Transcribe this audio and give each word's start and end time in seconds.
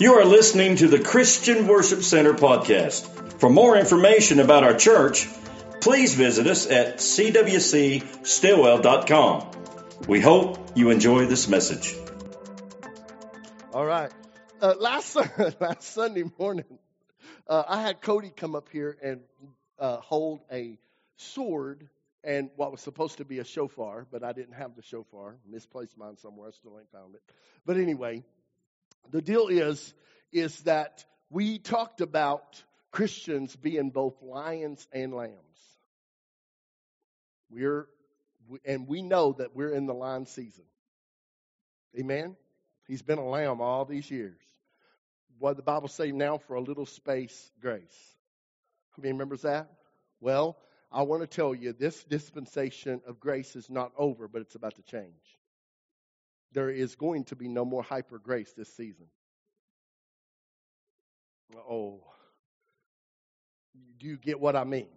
You 0.00 0.14
are 0.14 0.24
listening 0.24 0.74
to 0.76 0.88
the 0.88 0.98
Christian 0.98 1.66
Worship 1.66 2.02
Center 2.02 2.32
podcast. 2.32 3.38
For 3.38 3.50
more 3.50 3.76
information 3.76 4.40
about 4.40 4.64
our 4.64 4.72
church, 4.72 5.28
please 5.82 6.14
visit 6.14 6.46
us 6.46 6.66
at 6.66 6.96
cwcstillwell.com. 6.96 9.50
We 10.08 10.20
hope 10.20 10.70
you 10.74 10.88
enjoy 10.88 11.26
this 11.26 11.48
message. 11.48 11.94
All 13.74 13.84
right. 13.84 14.10
Uh, 14.62 14.72
last 14.80 15.14
last 15.60 15.82
Sunday 15.82 16.24
morning, 16.38 16.78
uh, 17.46 17.64
I 17.68 17.82
had 17.82 18.00
Cody 18.00 18.32
come 18.34 18.54
up 18.54 18.70
here 18.72 18.96
and 19.02 19.20
uh, 19.78 19.98
hold 19.98 20.40
a 20.50 20.78
sword 21.18 21.90
and 22.24 22.48
what 22.56 22.72
was 22.72 22.80
supposed 22.80 23.18
to 23.18 23.26
be 23.26 23.40
a 23.40 23.44
shofar, 23.44 24.06
but 24.10 24.24
I 24.24 24.32
didn't 24.32 24.54
have 24.54 24.76
the 24.76 24.82
shofar. 24.82 25.36
Misplaced 25.46 25.98
mine 25.98 26.16
somewhere. 26.16 26.48
I 26.48 26.52
still 26.52 26.78
ain't 26.78 26.90
found 26.90 27.16
it. 27.16 27.22
But 27.66 27.76
anyway, 27.76 28.24
the 29.10 29.22
deal 29.22 29.48
is 29.48 29.94
is 30.32 30.58
that 30.60 31.04
we 31.28 31.58
talked 31.58 32.00
about 32.00 32.62
Christians 32.92 33.54
being 33.56 33.90
both 33.90 34.20
lions 34.22 34.86
and 34.92 35.14
lambs. 35.14 35.36
We're 37.50 37.88
and 38.64 38.88
we 38.88 39.02
know 39.02 39.32
that 39.38 39.54
we're 39.54 39.72
in 39.72 39.86
the 39.86 39.94
lion 39.94 40.26
season. 40.26 40.64
Amen. 41.98 42.36
He's 42.86 43.02
been 43.02 43.18
a 43.18 43.28
lamb 43.28 43.60
all 43.60 43.84
these 43.84 44.10
years. 44.10 44.40
What 45.38 45.56
the 45.56 45.62
Bible 45.62 45.88
say 45.88 46.12
now 46.12 46.38
for 46.38 46.54
a 46.54 46.60
little 46.60 46.86
space 46.86 47.50
grace. 47.60 48.16
Who 48.96 49.02
remembers 49.02 49.42
that? 49.42 49.70
Well, 50.20 50.58
I 50.92 51.02
want 51.02 51.22
to 51.22 51.26
tell 51.26 51.54
you 51.54 51.72
this 51.72 52.02
dispensation 52.04 53.00
of 53.06 53.20
grace 53.20 53.54
is 53.54 53.70
not 53.70 53.92
over, 53.96 54.28
but 54.28 54.42
it's 54.42 54.56
about 54.56 54.74
to 54.76 54.82
change. 54.82 55.38
There 56.52 56.70
is 56.70 56.96
going 56.96 57.24
to 57.24 57.36
be 57.36 57.48
no 57.48 57.64
more 57.64 57.82
hyper 57.82 58.18
grace 58.18 58.52
this 58.56 58.72
season. 58.74 59.06
Oh, 61.68 62.00
do 63.98 64.06
you 64.06 64.16
get 64.16 64.40
what 64.40 64.56
I 64.56 64.64
mean? 64.64 64.88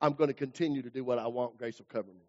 I'm 0.00 0.14
going 0.14 0.28
to 0.28 0.34
continue 0.34 0.82
to 0.82 0.90
do 0.90 1.04
what 1.04 1.18
I 1.18 1.26
want. 1.28 1.58
Grace 1.58 1.78
will 1.78 1.86
cover 1.86 2.12
me. 2.12 2.26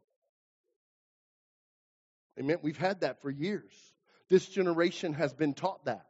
Amen. 2.39 2.57
We've 2.61 2.77
had 2.77 3.01
that 3.01 3.21
for 3.21 3.29
years. 3.29 3.71
This 4.29 4.47
generation 4.47 5.13
has 5.13 5.33
been 5.33 5.53
taught 5.53 5.85
that, 5.85 6.05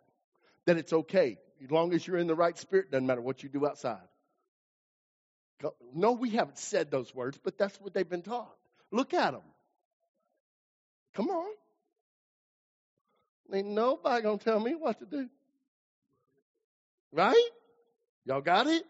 that 0.66 0.78
it's 0.78 0.94
okay. 0.94 1.38
As 1.64 1.72
long 1.72 1.94
as 1.94 2.06
you're 2.06 2.18
in 2.18 2.28
the 2.28 2.36
right 2.36 2.58
spirit, 2.58 2.92
doesn't 2.92 3.06
matter 3.06 3.22
what 3.22 3.44
you 3.44 3.50
do 3.50 3.68
outside. 3.68 4.00
No, 5.94 6.14
we 6.14 6.32
haven't 6.32 6.58
said 6.58 6.90
those 6.90 7.14
words, 7.14 7.38
but 7.44 7.58
that's 7.58 7.80
what 7.80 7.94
they've 7.94 8.08
been 8.08 8.24
taught. 8.24 8.56
Look 8.92 9.14
at 9.14 9.32
them. 9.32 9.44
Come 11.14 11.30
on. 11.30 11.52
Ain't 13.54 13.68
nobody 13.68 14.24
gonna 14.24 14.38
tell 14.38 14.60
me 14.60 14.76
what 14.76 15.00
to 15.00 15.06
do. 15.06 15.30
Right? 17.12 17.50
Y'all 18.26 18.42
got 18.42 18.68
it? 18.68 18.84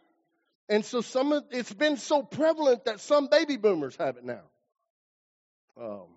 And 0.70 0.86
so 0.86 1.02
some 1.02 1.32
of 1.34 1.44
it's 1.52 1.74
been 1.74 1.98
so 1.98 2.22
prevalent 2.22 2.86
that 2.86 3.00
some 3.00 3.28
baby 3.28 3.58
boomers 3.58 3.96
have 3.98 4.18
it 4.18 4.24
now. 4.24 4.42
Um, 5.80 6.08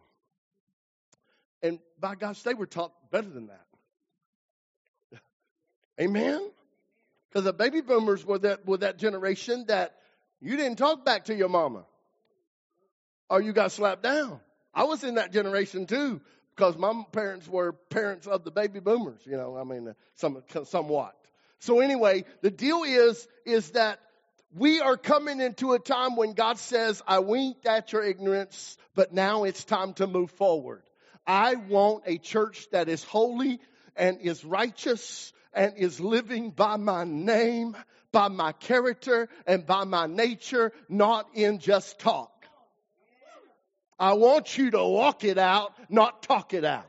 and 1.62 1.78
by 1.98 2.14
gosh, 2.14 2.42
they 2.42 2.54
were 2.54 2.66
taught 2.66 2.92
better 3.10 3.28
than 3.28 3.48
that. 3.48 5.20
Amen? 6.00 6.50
Because 7.28 7.44
the 7.44 7.52
baby 7.52 7.80
boomers 7.80 8.24
were 8.24 8.38
that 8.38 8.66
were 8.66 8.78
that 8.78 8.98
generation 8.98 9.64
that 9.68 9.94
you 10.40 10.56
didn't 10.56 10.76
talk 10.76 11.04
back 11.04 11.24
to 11.26 11.34
your 11.34 11.48
mama. 11.48 11.84
Or 13.30 13.40
you 13.40 13.52
got 13.52 13.72
slapped 13.72 14.02
down. 14.02 14.38
I 14.74 14.84
was 14.84 15.02
in 15.02 15.14
that 15.14 15.32
generation 15.32 15.86
too 15.86 16.20
because 16.54 16.76
my 16.76 17.02
parents 17.12 17.48
were 17.48 17.72
parents 17.72 18.26
of 18.26 18.44
the 18.44 18.50
baby 18.50 18.80
boomers, 18.80 19.20
you 19.24 19.36
know, 19.36 19.56
I 19.56 19.64
mean, 19.64 19.94
some, 20.14 20.42
somewhat. 20.64 21.14
So 21.58 21.80
anyway, 21.80 22.24
the 22.42 22.50
deal 22.50 22.82
is, 22.84 23.26
is 23.44 23.70
that 23.70 23.98
we 24.54 24.80
are 24.80 24.96
coming 24.96 25.40
into 25.40 25.72
a 25.72 25.78
time 25.78 26.14
when 26.14 26.34
God 26.34 26.58
says, 26.58 27.02
I 27.06 27.18
winked 27.18 27.66
at 27.66 27.92
your 27.92 28.04
ignorance, 28.04 28.76
but 28.94 29.12
now 29.12 29.44
it's 29.44 29.64
time 29.64 29.94
to 29.94 30.06
move 30.06 30.30
forward. 30.32 30.82
I 31.26 31.54
want 31.56 32.04
a 32.06 32.18
church 32.18 32.68
that 32.70 32.88
is 32.88 33.02
holy 33.02 33.60
and 33.96 34.20
is 34.20 34.44
righteous 34.44 35.32
and 35.52 35.74
is 35.76 36.00
living 36.00 36.50
by 36.50 36.76
my 36.76 37.04
name, 37.04 37.76
by 38.12 38.28
my 38.28 38.52
character, 38.52 39.28
and 39.46 39.66
by 39.66 39.84
my 39.84 40.06
nature, 40.06 40.72
not 40.88 41.28
in 41.34 41.58
just 41.58 41.98
talk. 41.98 42.33
I 44.04 44.12
want 44.12 44.58
you 44.58 44.70
to 44.72 44.84
walk 44.84 45.24
it 45.24 45.38
out, 45.38 45.72
not 45.88 46.22
talk 46.22 46.52
it 46.52 46.62
out. 46.62 46.84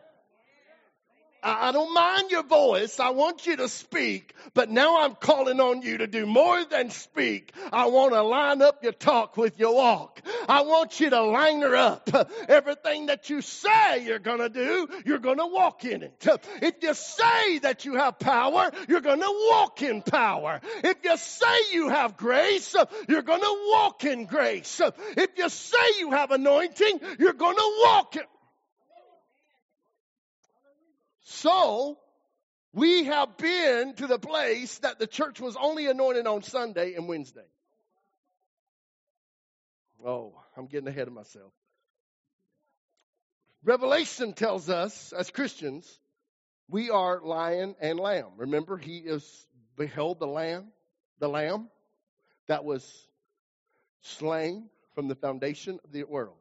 I 1.47 1.71
don't 1.71 1.93
mind 1.93 2.31
your 2.31 2.41
voice. 2.41 2.99
I 2.99 3.11
want 3.11 3.45
you 3.45 3.55
to 3.57 3.69
speak, 3.69 4.33
but 4.55 4.71
now 4.71 5.01
I'm 5.01 5.13
calling 5.13 5.59
on 5.59 5.83
you 5.83 5.99
to 5.99 6.07
do 6.07 6.25
more 6.25 6.65
than 6.65 6.89
speak. 6.89 7.53
I 7.71 7.85
want 7.85 8.13
to 8.13 8.23
line 8.23 8.63
up 8.63 8.83
your 8.83 8.93
talk 8.93 9.37
with 9.37 9.59
your 9.59 9.75
walk. 9.75 10.23
I 10.49 10.61
want 10.61 10.99
you 10.99 11.11
to 11.11 11.21
line 11.21 11.61
her 11.61 11.75
up. 11.75 12.09
Everything 12.49 13.05
that 13.07 13.29
you 13.29 13.41
say 13.41 14.03
you're 14.03 14.17
going 14.17 14.39
to 14.39 14.49
do, 14.49 14.87
you're 15.05 15.19
going 15.19 15.37
to 15.37 15.45
walk 15.45 15.85
in 15.85 16.01
it. 16.01 16.25
If 16.63 16.81
you 16.81 16.95
say 16.95 17.59
that 17.59 17.85
you 17.85 17.93
have 17.95 18.17
power, 18.17 18.71
you're 18.89 19.01
going 19.01 19.21
to 19.21 19.47
walk 19.51 19.83
in 19.83 20.01
power. 20.01 20.61
If 20.83 20.97
you 21.03 21.15
say 21.15 21.73
you 21.73 21.89
have 21.89 22.17
grace, 22.17 22.75
you're 23.07 23.21
going 23.21 23.41
to 23.41 23.65
walk 23.71 24.03
in 24.03 24.25
grace. 24.25 24.81
If 25.15 25.37
you 25.37 25.49
say 25.49 25.99
you 25.99 26.09
have 26.09 26.31
anointing, 26.31 27.01
you're 27.19 27.33
going 27.33 27.55
to 27.55 27.73
walk 27.83 28.15
it. 28.15 28.25
So, 31.25 31.97
we 32.71 33.05
have 33.05 33.37
been 33.37 33.93
to 33.95 34.07
the 34.07 34.19
place 34.19 34.77
that 34.79 34.99
the 34.99 35.07
church 35.07 35.39
was 35.39 35.55
only 35.55 35.87
anointed 35.87 36.27
on 36.27 36.43
Sunday 36.43 36.93
and 36.93 37.07
Wednesday. 37.07 37.45
Oh, 40.05 40.33
I'm 40.55 40.67
getting 40.67 40.87
ahead 40.87 41.07
of 41.07 41.13
myself. 41.13 41.51
Revelation 43.63 44.33
tells 44.33 44.69
us, 44.69 45.13
as 45.13 45.31
Christians, 45.31 45.99
we 46.69 46.91
are 46.91 47.19
lion 47.21 47.75
and 47.81 47.99
lamb. 47.99 48.33
Remember, 48.37 48.77
he 48.77 48.97
is 48.97 49.47
beheld 49.75 50.19
the 50.19 50.27
lamb, 50.27 50.67
the 51.17 51.27
lamb 51.27 51.69
that 52.47 52.63
was 52.63 52.85
slain 54.01 54.69
from 54.93 55.07
the 55.07 55.15
foundation 55.15 55.79
of 55.83 55.91
the 55.91 56.03
world. 56.03 56.37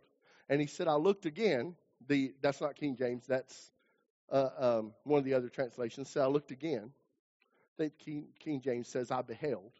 And 0.50 0.60
he 0.60 0.66
said, 0.66 0.88
I 0.88 0.96
looked 0.96 1.24
again. 1.24 1.74
The 2.06 2.34
that's 2.42 2.60
not 2.60 2.76
King 2.76 2.96
James, 2.96 3.24
that's 3.26 3.70
uh, 4.30 4.48
um, 4.58 4.92
one 5.04 5.18
of 5.18 5.24
the 5.24 5.34
other 5.34 5.48
translations 5.48 6.08
said, 6.08 6.22
I 6.22 6.26
looked 6.26 6.50
again. 6.50 6.90
I 6.90 7.82
think 7.82 7.98
King, 7.98 8.26
King 8.38 8.60
James 8.60 8.88
says, 8.88 9.10
I 9.10 9.22
beheld. 9.22 9.72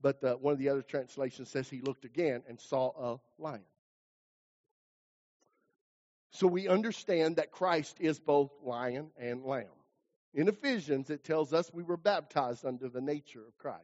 But 0.00 0.22
uh, 0.22 0.34
one 0.34 0.52
of 0.52 0.58
the 0.58 0.68
other 0.68 0.82
translations 0.82 1.48
says 1.48 1.68
he 1.68 1.80
looked 1.80 2.04
again 2.04 2.42
and 2.48 2.60
saw 2.60 2.90
a 2.90 3.42
lion. 3.42 3.62
So 6.30 6.46
we 6.46 6.68
understand 6.68 7.36
that 7.36 7.52
Christ 7.52 7.96
is 8.00 8.18
both 8.18 8.50
lion 8.62 9.10
and 9.16 9.44
lamb. 9.44 9.66
In 10.34 10.48
Ephesians, 10.48 11.08
it 11.08 11.24
tells 11.24 11.52
us 11.52 11.70
we 11.72 11.84
were 11.84 11.96
baptized 11.96 12.66
under 12.66 12.88
the 12.88 13.00
nature 13.00 13.46
of 13.46 13.56
Christ. 13.56 13.80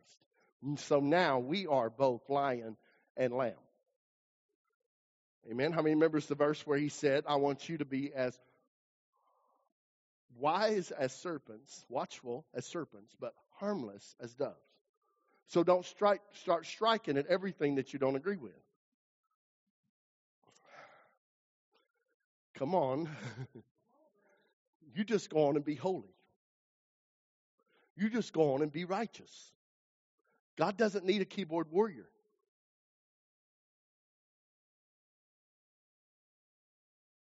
And 0.62 0.78
so 0.78 1.00
now 1.00 1.38
we 1.38 1.66
are 1.66 1.88
both 1.88 2.28
lion 2.28 2.76
and 3.16 3.32
lamb. 3.32 3.54
Amen. 5.50 5.72
How 5.72 5.80
many 5.80 5.94
remembers 5.94 6.26
the 6.26 6.34
verse 6.34 6.66
where 6.66 6.78
he 6.78 6.88
said, 6.88 7.24
I 7.26 7.36
want 7.36 7.68
you 7.68 7.78
to 7.78 7.84
be 7.84 8.12
as 8.12 8.38
wise 10.38 10.90
as 10.90 11.12
serpents, 11.12 11.84
watchful 11.88 12.46
as 12.54 12.64
serpents, 12.66 13.14
but 13.18 13.34
harmless 13.58 14.14
as 14.20 14.34
doves. 14.34 14.56
So 15.48 15.64
don't 15.64 15.84
strike, 15.84 16.20
start 16.32 16.66
striking 16.66 17.16
at 17.16 17.26
everything 17.26 17.74
that 17.76 17.92
you 17.92 17.98
don't 17.98 18.16
agree 18.16 18.36
with. 18.36 18.52
Come 22.54 22.74
on. 22.74 23.08
you 24.94 25.04
just 25.04 25.30
go 25.30 25.48
on 25.48 25.56
and 25.56 25.64
be 25.64 25.74
holy. 25.74 26.14
You 27.96 28.10
just 28.10 28.32
go 28.32 28.54
on 28.54 28.62
and 28.62 28.70
be 28.70 28.84
righteous. 28.84 29.52
God 30.56 30.76
doesn't 30.76 31.04
need 31.04 31.22
a 31.22 31.24
keyboard 31.24 31.70
warrior. 31.70 32.06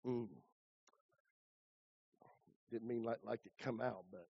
Mm. 0.07 0.29
Didn't 2.77 2.89
mean 2.89 3.05
like, 3.05 3.21
like 3.25 3.41
it 3.47 3.53
come 3.65 3.81
out, 3.81 4.05
but 4.11 4.27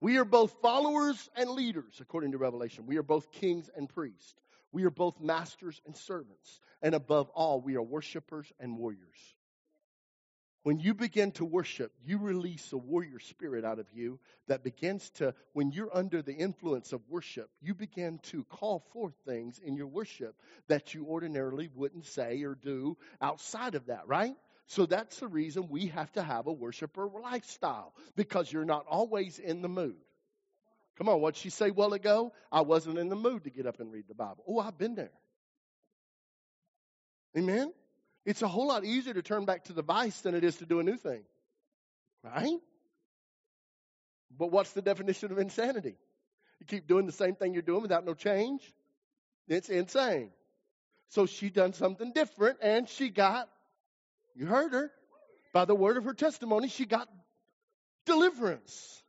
we 0.00 0.18
are 0.18 0.24
both 0.24 0.52
followers 0.62 1.28
and 1.34 1.50
leaders, 1.50 1.98
according 2.00 2.30
to 2.30 2.38
Revelation. 2.38 2.86
We 2.86 2.96
are 2.96 3.02
both 3.02 3.32
kings 3.32 3.68
and 3.76 3.88
priests. 3.88 4.34
We 4.70 4.84
are 4.84 4.90
both 4.90 5.20
masters 5.20 5.80
and 5.84 5.96
servants. 5.96 6.60
And 6.80 6.94
above 6.94 7.28
all, 7.30 7.60
we 7.60 7.74
are 7.74 7.82
worshipers 7.82 8.46
and 8.60 8.78
warriors. 8.78 9.18
When 10.62 10.78
you 10.78 10.94
begin 10.94 11.32
to 11.32 11.44
worship, 11.44 11.90
you 12.04 12.18
release 12.18 12.72
a 12.72 12.76
warrior 12.76 13.18
spirit 13.18 13.64
out 13.64 13.80
of 13.80 13.86
you 13.92 14.20
that 14.46 14.62
begins 14.62 15.10
to, 15.16 15.34
when 15.54 15.72
you're 15.72 15.90
under 15.92 16.22
the 16.22 16.34
influence 16.34 16.92
of 16.92 17.00
worship, 17.08 17.50
you 17.60 17.74
begin 17.74 18.20
to 18.30 18.44
call 18.44 18.84
forth 18.92 19.14
things 19.26 19.58
in 19.58 19.74
your 19.74 19.88
worship 19.88 20.36
that 20.68 20.94
you 20.94 21.06
ordinarily 21.06 21.68
wouldn't 21.74 22.06
say 22.06 22.44
or 22.44 22.54
do 22.54 22.96
outside 23.20 23.74
of 23.74 23.86
that, 23.86 24.06
right? 24.06 24.36
So 24.68 24.86
that's 24.86 25.18
the 25.20 25.28
reason 25.28 25.68
we 25.68 25.88
have 25.88 26.10
to 26.12 26.22
have 26.22 26.46
a 26.46 26.52
worshiper 26.52 27.08
lifestyle 27.22 27.94
because 28.16 28.52
you're 28.52 28.64
not 28.64 28.86
always 28.88 29.38
in 29.38 29.60
the 29.60 29.68
mood. 29.68 29.96
Come 30.98 31.08
on, 31.08 31.20
what'd 31.20 31.36
she 31.36 31.50
say 31.50 31.68
a 31.68 31.72
while 31.72 31.92
ago? 31.92 32.32
I 32.50 32.60
wasn't 32.62 32.98
in 32.98 33.08
the 33.08 33.16
mood 33.16 33.44
to 33.44 33.50
get 33.50 33.66
up 33.66 33.80
and 33.80 33.92
read 33.92 34.04
the 34.08 34.14
Bible. 34.14 34.44
Oh, 34.46 34.60
I've 34.60 34.78
been 34.78 34.94
there. 34.94 35.12
Amen? 37.36 37.72
It's 38.24 38.42
a 38.42 38.48
whole 38.48 38.68
lot 38.68 38.84
easier 38.84 39.14
to 39.14 39.22
turn 39.22 39.44
back 39.44 39.64
to 39.64 39.72
the 39.72 39.82
vice 39.82 40.20
than 40.20 40.34
it 40.34 40.44
is 40.44 40.56
to 40.56 40.66
do 40.66 40.80
a 40.80 40.82
new 40.82 40.96
thing. 40.96 41.22
Right? 42.22 42.58
But 44.38 44.52
what's 44.52 44.72
the 44.72 44.82
definition 44.82 45.32
of 45.32 45.38
insanity? 45.38 45.96
You 46.60 46.66
keep 46.66 46.86
doing 46.86 47.06
the 47.06 47.12
same 47.12 47.34
thing 47.34 47.54
you're 47.54 47.62
doing 47.62 47.82
without 47.82 48.04
no 48.04 48.14
change? 48.14 48.62
It's 49.48 49.68
insane. 49.68 50.30
So 51.08 51.26
she 51.26 51.50
done 51.50 51.72
something 51.72 52.12
different 52.12 52.58
and 52.62 52.88
she 52.88 53.08
got, 53.08 53.48
you 54.34 54.46
heard 54.46 54.72
her, 54.72 54.90
by 55.52 55.64
the 55.64 55.74
word 55.74 55.96
of 55.96 56.04
her 56.04 56.14
testimony, 56.14 56.68
she 56.68 56.86
got 56.86 57.08
deliverance. 58.06 59.02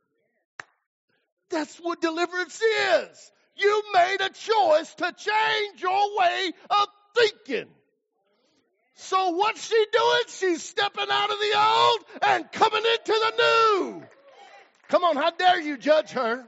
That's 1.50 1.76
what 1.78 2.00
deliverance 2.00 2.60
is. 2.60 3.32
You 3.56 3.82
made 3.94 4.16
a 4.20 4.30
choice 4.30 4.94
to 4.96 5.12
change 5.16 5.80
your 5.80 6.18
way 6.18 6.52
of 6.70 6.88
thinking. 7.16 7.68
So 8.96 9.30
what's 9.30 9.66
she 9.68 9.86
doing? 9.92 10.22
She's 10.28 10.62
stepping 10.62 11.06
out 11.10 11.30
of 11.30 11.38
the 11.38 11.52
old 11.56 11.98
and 12.22 12.52
coming 12.52 12.82
into 12.82 13.12
the 13.12 13.32
new. 13.38 14.02
Come 14.88 15.04
on, 15.04 15.16
how 15.16 15.30
dare 15.30 15.60
you 15.60 15.76
judge 15.76 16.10
her? 16.10 16.44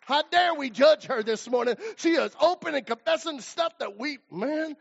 How 0.00 0.22
dare 0.22 0.54
we 0.54 0.70
judge 0.70 1.06
her 1.06 1.22
this 1.22 1.48
morning? 1.48 1.76
She 1.96 2.10
is 2.10 2.34
open 2.40 2.74
and 2.74 2.86
confessing 2.86 3.40
stuff 3.40 3.72
that 3.78 3.98
we, 3.98 4.18
man, 4.30 4.76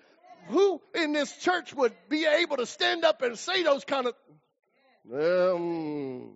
who 0.48 0.82
in 0.96 1.14
this 1.14 1.36
church 1.38 1.74
would 1.74 1.94
be 2.10 2.26
able 2.26 2.58
to 2.58 2.66
stand 2.66 3.06
up 3.06 3.22
and 3.22 3.38
say 3.38 3.64
those 3.64 3.86
kind 3.86 4.08
of, 4.08 4.16
um, 5.14 6.32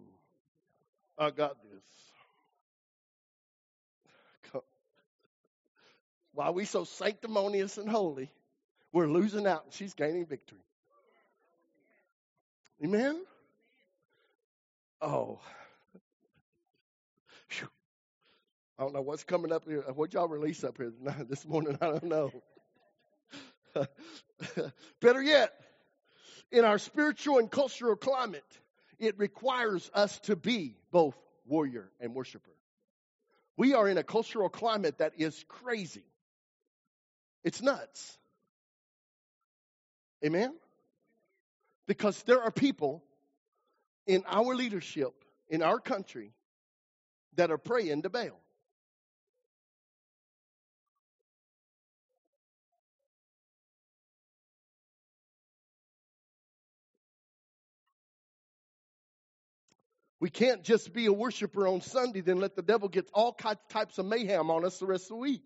I 1.17 1.31
got 1.31 1.55
this. 1.63 1.81
Why 6.33 6.51
we 6.51 6.65
so 6.65 6.83
sanctimonious 6.83 7.79
and 7.79 7.89
holy, 7.89 8.31
we're 8.93 9.07
losing 9.07 9.47
out 9.47 9.63
and 9.65 9.73
she's 9.73 9.95
gaining 9.95 10.27
victory. 10.27 10.59
Amen? 12.83 13.19
Oh. 15.01 15.39
I 18.79 18.83
don't 18.83 18.93
know 18.93 19.01
what's 19.01 19.23
coming 19.23 19.51
up 19.51 19.63
here. 19.67 19.81
What 19.95 20.13
y'all 20.13 20.27
release 20.27 20.63
up 20.63 20.77
here 20.77 20.93
this 21.27 21.47
morning? 21.47 21.79
I 21.81 21.87
don't 21.87 22.03
know. 22.03 22.31
Better 25.01 25.21
yet, 25.21 25.53
in 26.51 26.65
our 26.65 26.77
spiritual 26.77 27.39
and 27.39 27.49
cultural 27.49 27.95
climate, 27.95 28.45
it 28.99 29.17
requires 29.17 29.89
us 29.93 30.19
to 30.21 30.35
be 30.35 30.77
both 30.91 31.15
warrior 31.45 31.91
and 31.99 32.13
worshiper. 32.13 32.51
We 33.57 33.73
are 33.73 33.87
in 33.87 33.97
a 33.97 34.03
cultural 34.03 34.49
climate 34.49 34.99
that 34.99 35.13
is 35.17 35.43
crazy. 35.47 36.05
It's 37.43 37.61
nuts. 37.61 38.17
Amen? 40.23 40.53
Because 41.87 42.21
there 42.23 42.41
are 42.41 42.51
people 42.51 43.03
in 44.05 44.23
our 44.27 44.55
leadership, 44.55 45.13
in 45.49 45.61
our 45.61 45.79
country, 45.79 46.33
that 47.35 47.51
are 47.51 47.57
praying 47.57 48.03
to 48.03 48.09
Baal. 48.09 48.39
We 60.19 60.29
can't 60.29 60.63
just 60.63 60.93
be 60.93 61.05
a 61.05 61.13
worshiper 61.13 61.67
on 61.67 61.81
Sunday, 61.81 62.21
then 62.21 62.39
let 62.39 62.55
the 62.55 62.63
devil 62.63 62.89
get 62.89 63.07
all 63.13 63.33
types 63.33 63.97
of 63.97 64.05
mayhem 64.05 64.49
on 64.49 64.65
us 64.65 64.79
the 64.79 64.87
rest 64.87 65.05
of 65.05 65.09
the 65.09 65.15
week. 65.17 65.43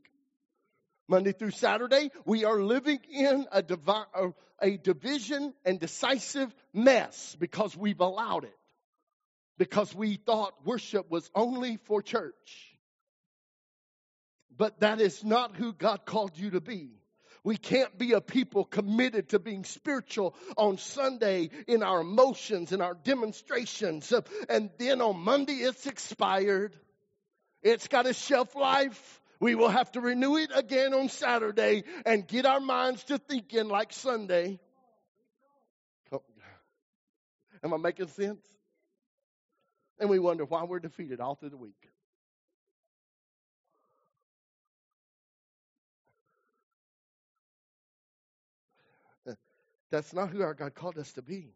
Monday 1.09 1.33
through 1.33 1.51
Saturday, 1.51 2.09
we 2.25 2.45
are 2.45 2.61
living 2.61 2.99
in 3.11 3.45
a, 3.51 3.61
divi- 3.61 4.31
a 4.61 4.77
division 4.77 5.53
and 5.65 5.77
decisive 5.77 6.55
mess 6.73 7.35
because 7.37 7.75
we've 7.75 7.99
allowed 7.99 8.45
it. 8.45 8.55
Because 9.57 9.93
we 9.93 10.15
thought 10.15 10.65
worship 10.65 11.11
was 11.11 11.29
only 11.35 11.77
for 11.83 12.01
church. 12.01 12.77
But 14.55 14.79
that 14.79 15.01
is 15.01 15.23
not 15.23 15.55
who 15.55 15.73
God 15.73 16.05
called 16.05 16.37
you 16.37 16.51
to 16.51 16.61
be. 16.61 17.00
We 17.43 17.57
can't 17.57 17.97
be 17.97 18.13
a 18.13 18.21
people 18.21 18.65
committed 18.65 19.29
to 19.29 19.39
being 19.39 19.63
spiritual 19.63 20.35
on 20.57 20.77
Sunday 20.77 21.49
in 21.67 21.81
our 21.81 22.01
emotions, 22.01 22.71
and 22.71 22.81
our 22.81 22.93
demonstrations, 22.93 24.13
and 24.47 24.69
then 24.77 25.01
on 25.01 25.19
Monday 25.19 25.53
it's 25.53 25.87
expired. 25.87 26.75
It's 27.63 27.87
got 27.87 28.05
a 28.05 28.13
shelf 28.13 28.55
life. 28.55 29.21
We 29.39 29.55
will 29.55 29.69
have 29.69 29.91
to 29.93 30.01
renew 30.01 30.37
it 30.37 30.51
again 30.53 30.93
on 30.93 31.09
Saturday 31.09 31.83
and 32.05 32.27
get 32.27 32.45
our 32.45 32.59
minds 32.59 33.03
to 33.05 33.17
thinking 33.17 33.69
like 33.69 33.91
Sunday. 33.91 34.59
Oh, 36.11 36.21
Am 37.63 37.73
I 37.73 37.77
making 37.77 38.07
sense? 38.09 38.45
And 39.99 40.09
we 40.11 40.19
wonder 40.19 40.45
why 40.45 40.63
we're 40.63 40.79
defeated 40.79 41.19
all 41.19 41.35
through 41.35 41.49
the 41.49 41.57
week. 41.57 41.90
That's 49.91 50.13
not 50.13 50.29
who 50.29 50.41
our 50.41 50.53
God 50.53 50.73
called 50.73 50.97
us 50.97 51.11
to 51.13 51.21
be. 51.21 51.53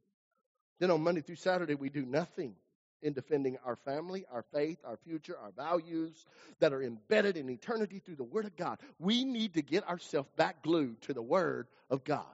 Then 0.80 0.92
on 0.92 1.02
Monday 1.02 1.22
through 1.22 1.38
Saturday, 1.38 1.76
we 1.76 1.90
do 1.90 2.06
nothing 2.06 2.56
in 3.02 3.14
defending 3.14 3.58
our 3.66 3.78
family, 3.78 4.26
our 4.32 4.44
faith, 4.54 4.78
our 4.84 4.98
future, 4.98 5.38
our 5.42 5.52
values 5.52 6.26
that 6.60 6.74
are 6.74 6.82
embedded 6.82 7.38
in 7.38 7.50
eternity 7.50 8.00
through 8.00 8.16
the 8.16 8.24
Word 8.24 8.46
of 8.46 8.56
God. 8.58 8.80
We 9.00 9.24
need 9.24 9.54
to 9.54 9.62
get 9.62 9.88
ourselves 9.88 10.30
back 10.36 10.64
glued 10.64 11.02
to 11.04 11.14
the 11.14 11.22
Word 11.22 11.68
of 11.90 12.04
God. 12.04 12.26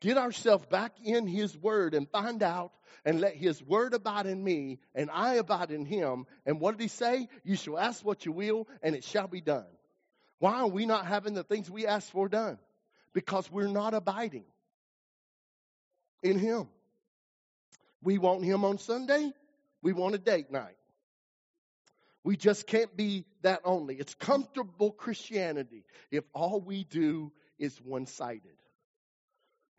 Get 0.00 0.18
ourselves 0.18 0.66
back 0.66 0.92
in 1.04 1.26
His 1.26 1.56
Word 1.56 1.94
and 1.94 2.08
find 2.10 2.42
out 2.42 2.72
and 3.04 3.20
let 3.20 3.36
His 3.36 3.62
Word 3.62 3.94
abide 3.94 4.26
in 4.26 4.42
me 4.42 4.80
and 4.94 5.10
I 5.10 5.34
abide 5.34 5.70
in 5.70 5.84
Him. 5.84 6.26
And 6.44 6.58
what 6.58 6.72
did 6.76 6.82
He 6.82 6.88
say? 6.88 7.28
You 7.44 7.56
shall 7.56 7.78
ask 7.78 8.04
what 8.04 8.26
you 8.26 8.32
will 8.32 8.66
and 8.82 8.96
it 8.96 9.04
shall 9.04 9.28
be 9.28 9.40
done. 9.40 9.66
Why 10.40 10.60
are 10.60 10.68
we 10.68 10.84
not 10.84 11.06
having 11.06 11.34
the 11.34 11.44
things 11.44 11.70
we 11.70 11.86
ask 11.86 12.10
for 12.10 12.28
done? 12.28 12.58
Because 13.12 13.50
we're 13.50 13.68
not 13.68 13.94
abiding 13.94 14.44
in 16.24 16.38
Him. 16.38 16.66
We 18.02 18.18
want 18.18 18.44
Him 18.44 18.64
on 18.64 18.78
Sunday. 18.78 19.32
We 19.82 19.92
want 19.92 20.14
a 20.14 20.18
date 20.18 20.50
night. 20.50 20.76
We 22.24 22.36
just 22.36 22.66
can't 22.66 22.96
be 22.96 23.26
that 23.42 23.60
only. 23.64 23.96
It's 23.96 24.14
comfortable 24.14 24.90
Christianity 24.90 25.84
if 26.10 26.24
all 26.32 26.60
we 26.60 26.84
do 26.84 27.30
is 27.58 27.76
one 27.82 28.06
sided. 28.06 28.56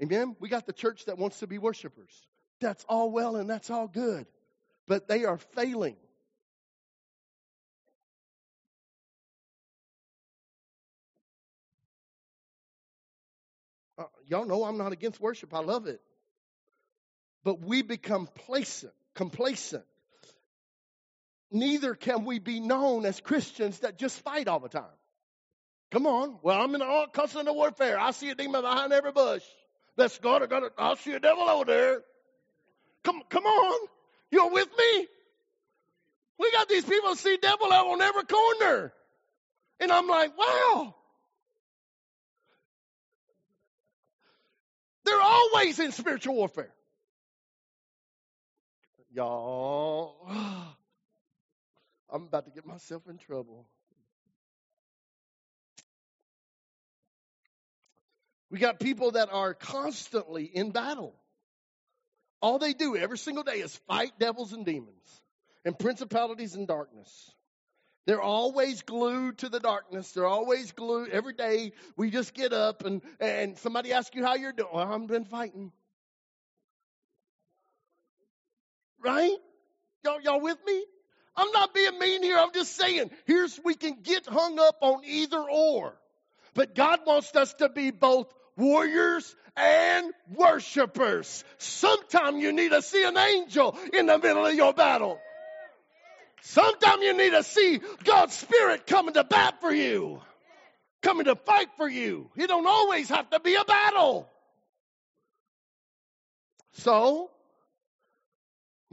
Amen? 0.01 0.35
We 0.39 0.47
got 0.47 0.67
the 0.67 0.73
church 0.73 1.05
that 1.05 1.17
wants 1.17 1.39
to 1.39 1.47
be 1.47 1.57
worshipers. 1.57 2.13
That's 2.61 2.85
all 2.87 3.09
well 3.09 3.35
and 3.35 3.49
that's 3.49 3.71
all 3.71 3.87
good. 3.87 4.27
But 4.87 5.07
they 5.07 5.25
are 5.25 5.39
failing. 5.55 5.95
Uh, 13.97 14.03
y'all 14.27 14.45
know 14.45 14.65
I'm 14.65 14.77
not 14.77 14.91
against 14.91 15.19
worship. 15.19 15.53
I 15.53 15.59
love 15.59 15.87
it 15.87 15.99
but 17.45 17.61
we 17.61 17.83
become 17.83 18.25
complacent, 18.25 18.91
complacent. 19.13 19.85
Neither 21.51 21.93
can 21.93 22.25
we 22.25 22.39
be 22.39 22.59
known 22.59 23.05
as 23.05 23.21
Christians 23.21 23.79
that 23.79 23.99
just 23.99 24.19
fight 24.21 24.47
all 24.47 24.59
the 24.59 24.67
time. 24.67 24.83
Come 25.91 26.07
on. 26.07 26.39
Well, 26.41 26.59
I'm 26.59 26.73
in 26.73 26.81
all 26.81 27.05
constant 27.07 27.47
warfare. 27.53 27.99
I 27.99 28.11
see 28.11 28.31
a 28.31 28.35
demon 28.35 28.61
behind 28.63 28.91
every 28.91 29.11
bush. 29.11 29.43
That's 29.95 30.17
God. 30.17 30.51
I 30.51 30.69
I'll 30.77 30.95
see 30.95 31.13
a 31.13 31.19
devil 31.19 31.43
over 31.43 31.65
there. 31.65 32.01
Come, 33.03 33.21
come 33.29 33.45
on. 33.45 33.87
You're 34.31 34.51
with 34.51 34.67
me? 34.77 35.07
We 36.39 36.51
got 36.51 36.67
these 36.67 36.83
people 36.83 37.15
see 37.15 37.37
devil 37.37 37.71
out 37.71 37.85
on 37.85 38.01
every 38.01 38.23
corner. 38.23 38.91
And 39.79 39.91
I'm 39.91 40.07
like, 40.07 40.35
wow. 40.35 40.95
They're 45.05 45.21
always 45.21 45.79
in 45.79 45.91
spiritual 45.91 46.33
warfare. 46.35 46.73
Y'all, 49.15 50.17
I'm 52.09 52.23
about 52.23 52.43
to 52.45 52.51
get 52.51 52.65
myself 52.65 53.03
in 53.07 53.17
trouble. 53.17 53.65
We 58.51 58.59
got 58.59 58.77
people 58.77 59.11
that 59.11 59.29
are 59.31 59.53
constantly 59.53 60.43
in 60.43 60.71
battle. 60.71 61.15
All 62.41 62.59
they 62.59 62.73
do 62.73 62.97
every 62.97 63.17
single 63.17 63.43
day 63.43 63.59
is 63.59 63.73
fight 63.87 64.11
devils 64.19 64.51
and 64.51 64.65
demons 64.65 65.21
and 65.63 65.79
principalities 65.79 66.55
and 66.55 66.67
darkness. 66.67 67.31
They're 68.05 68.21
always 68.21 68.81
glued 68.81 69.37
to 69.39 69.49
the 69.49 69.61
darkness. 69.61 70.11
They're 70.11 70.27
always 70.27 70.73
glued. 70.73 71.09
Every 71.09 71.33
day 71.33 71.71
we 71.95 72.11
just 72.11 72.33
get 72.33 72.51
up 72.51 72.85
and, 72.85 73.01
and 73.21 73.57
somebody 73.57 73.93
asks 73.93 74.13
you 74.13 74.25
how 74.25 74.35
you're 74.35 74.51
doing. 74.51 74.69
Well, 74.73 74.93
I've 74.93 75.07
been 75.07 75.23
fighting. 75.23 75.71
Right? 79.05 79.37
Y'all, 80.03 80.19
y'all 80.21 80.41
with 80.41 80.57
me? 80.65 80.83
I'm 81.37 81.51
not 81.51 81.73
being 81.75 81.99
mean 81.99 82.23
here. 82.23 82.37
I'm 82.37 82.53
just 82.53 82.75
saying, 82.75 83.11
here's, 83.25 83.59
we 83.63 83.75
can 83.75 83.99
get 84.01 84.25
hung 84.25 84.57
up 84.57 84.77
on 84.81 85.03
either 85.05 85.39
or. 85.39 85.95
But 86.55 86.73
God 86.73 87.01
wants 87.05 87.35
us 87.35 87.53
to 87.55 87.69
be 87.69 87.91
both 87.91 88.33
warriors 88.57 89.35
and 89.55 90.11
worshipers. 90.33 91.43
Sometime 91.59 92.37
you 92.37 92.51
need 92.51 92.71
to 92.71 92.81
see 92.81 93.03
an 93.03 93.17
angel 93.17 93.77
in 93.93 94.07
the 94.07 94.17
middle 94.17 94.45
of 94.45 94.55
your 94.55 94.73
battle. 94.73 95.19
Sometime 96.41 97.01
you 97.01 97.15
need 97.15 97.31
to 97.31 97.43
see 97.43 97.81
God's 98.03 98.33
Spirit 98.33 98.87
coming 98.87 99.13
to 99.15 99.23
bat 99.23 99.61
for 99.61 99.73
you, 99.73 100.21
coming 101.01 101.25
to 101.25 101.35
fight 101.35 101.67
for 101.77 101.87
you. 101.87 102.29
It 102.35 102.47
don't 102.47 102.67
always 102.67 103.09
have 103.09 103.29
to 103.31 103.39
be 103.39 103.55
a 103.55 103.65
battle. 103.65 104.29
So, 106.73 107.29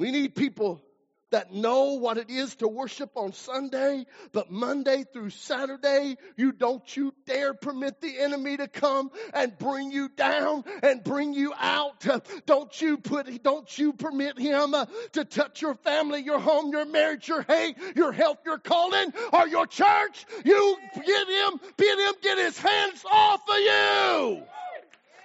we 0.02 0.10
need 0.10 0.34
people 0.34 0.82
that 1.30 1.52
know 1.52 1.92
what 1.92 2.18
it 2.18 2.28
is 2.28 2.56
to 2.56 2.66
worship 2.66 3.12
on 3.14 3.32
Sunday, 3.32 4.04
but 4.32 4.50
Monday 4.50 5.04
through 5.12 5.30
Saturday, 5.30 6.16
you 6.36 6.50
don't 6.50 6.96
you 6.96 7.14
dare 7.24 7.54
permit 7.54 8.00
the 8.00 8.18
enemy 8.18 8.56
to 8.56 8.66
come 8.66 9.12
and 9.32 9.56
bring 9.56 9.92
you 9.92 10.08
down 10.08 10.64
and 10.82 11.04
bring 11.04 11.34
you 11.34 11.54
out. 11.56 12.04
Don't 12.46 12.82
you 12.82 12.98
put, 12.98 13.44
don't 13.44 13.78
you 13.78 13.92
permit 13.92 14.40
him 14.40 14.74
uh, 14.74 14.86
to 15.12 15.24
touch 15.24 15.62
your 15.62 15.76
family, 15.76 16.20
your 16.20 16.40
home, 16.40 16.72
your 16.72 16.84
marriage, 16.84 17.28
your 17.28 17.42
hate, 17.42 17.76
your 17.94 18.10
health, 18.10 18.38
your 18.44 18.58
calling, 18.58 19.14
or 19.32 19.46
your 19.46 19.68
church. 19.68 20.26
You 20.44 20.76
get 20.96 21.28
him, 21.28 21.60
bid 21.76 21.98
him 22.00 22.14
get 22.20 22.38
his 22.38 22.58
hands 22.58 23.04
off 23.08 23.42
of 23.48 23.56
you. 23.56 24.42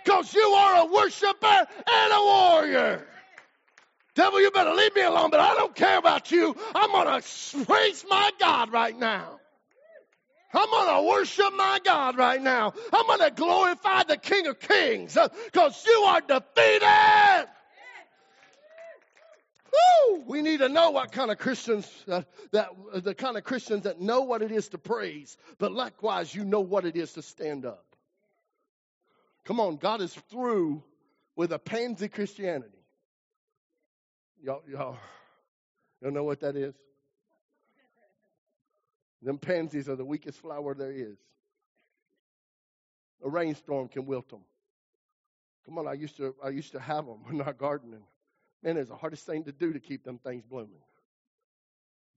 Cause 0.05 0.31
you 0.35 0.47
are 0.47 0.83
a 0.83 0.93
worshiper 0.93 1.67
and 1.87 2.13
a 2.13 2.21
warrior. 2.21 3.07
Devil, 4.17 4.41
you 4.41 4.49
better 4.49 4.73
leave 4.73 4.95
me 4.95 5.03
alone, 5.03 5.29
but 5.29 5.39
I 5.39 5.53
don't 5.53 5.75
care 5.75 5.99
about 5.99 6.31
you. 6.31 6.55
I'm 6.73 6.91
going 6.91 7.21
to 7.21 7.65
praise 7.65 8.03
my 8.09 8.31
God 8.39 8.73
right 8.73 8.97
now. 8.97 9.39
I'm 10.51 10.67
going 10.71 10.95
to 10.95 11.07
worship 11.07 11.53
my 11.55 11.79
God 11.85 12.17
right 12.17 12.41
now. 12.41 12.73
I'm 12.91 13.05
going 13.05 13.19
to 13.19 13.29
glorify 13.29 14.05
the 14.05 14.17
King 14.17 14.47
of 14.47 14.59
Kings 14.59 15.15
because 15.45 15.85
uh, 15.85 15.91
you 15.91 15.97
are 15.99 16.21
defeated. 16.21 17.47
Woo! 19.71 20.23
We 20.25 20.41
need 20.41 20.61
to 20.61 20.69
know 20.69 20.89
what 20.89 21.11
kind 21.11 21.29
of 21.29 21.37
Christians 21.37 21.87
uh, 22.07 22.23
that 22.53 22.69
uh, 22.91 22.99
the 22.99 23.13
kind 23.13 23.37
of 23.37 23.43
Christians 23.43 23.83
that 23.83 24.01
know 24.01 24.21
what 24.21 24.41
it 24.41 24.51
is 24.51 24.69
to 24.69 24.79
praise, 24.79 25.37
but 25.59 25.71
likewise 25.71 26.33
you 26.33 26.43
know 26.43 26.61
what 26.61 26.85
it 26.85 26.95
is 26.95 27.13
to 27.13 27.21
stand 27.21 27.67
up. 27.67 27.85
Come 29.45 29.59
on, 29.59 29.77
God 29.77 30.01
is 30.01 30.15
through 30.31 30.81
with 31.35 31.51
a 31.51 31.59
pansy 31.59 32.07
Christianity. 32.07 32.76
Y'all, 34.43 34.61
y'all, 34.69 34.97
y'all 36.01 36.11
know 36.11 36.23
what 36.23 36.39
that 36.41 36.55
is? 36.55 36.75
Them 39.21 39.37
pansies 39.37 39.89
are 39.89 39.95
the 39.95 40.05
weakest 40.05 40.39
flower 40.39 40.75
there 40.75 40.91
is. 40.91 41.17
A 43.23 43.29
rainstorm 43.29 43.87
can 43.87 44.05
wilt 44.05 44.29
them. 44.29 44.41
Come 45.65 45.79
on, 45.79 45.87
I 45.87 45.93
used 45.93 46.17
to 46.17 46.35
I 46.43 46.49
used 46.49 46.71
to 46.73 46.79
have 46.79 47.05
them 47.05 47.17
when 47.25 47.41
our 47.41 47.53
gardening. 47.53 48.03
Man, 48.63 48.77
it's 48.77 48.89
the 48.89 48.95
hardest 48.95 49.25
thing 49.25 49.43
to 49.45 49.51
do 49.51 49.73
to 49.73 49.79
keep 49.79 50.03
them 50.03 50.19
things 50.19 50.43
blooming. 50.43 50.81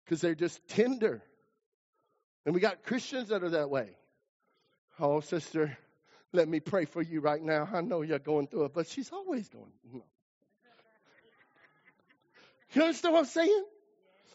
Because 0.05 0.21
they're 0.21 0.35
just 0.35 0.67
tender. 0.69 1.23
And 2.45 2.55
we 2.55 2.61
got 2.61 2.83
Christians 2.83 3.29
that 3.29 3.43
are 3.43 3.51
that 3.51 3.71
way. 3.71 3.91
Oh, 4.99 5.21
sister, 5.21 5.77
let 6.33 6.49
me 6.49 6.61
pray 6.61 6.85
for 6.85 7.03
you 7.03 7.21
right 7.21 7.43
now. 7.43 7.69
I 7.73 7.81
know 7.81 8.03
you're 8.03 8.19
going 8.19 8.47
through 8.47 8.67
it, 8.67 8.75
but 8.75 8.89
she's 8.89 9.11
always 9.11 9.49
going. 9.49 9.73
No. 9.93 10.05
You 12.73 12.83
understand 12.83 13.15
what 13.15 13.21
I'm 13.21 13.27
saying? 13.27 13.65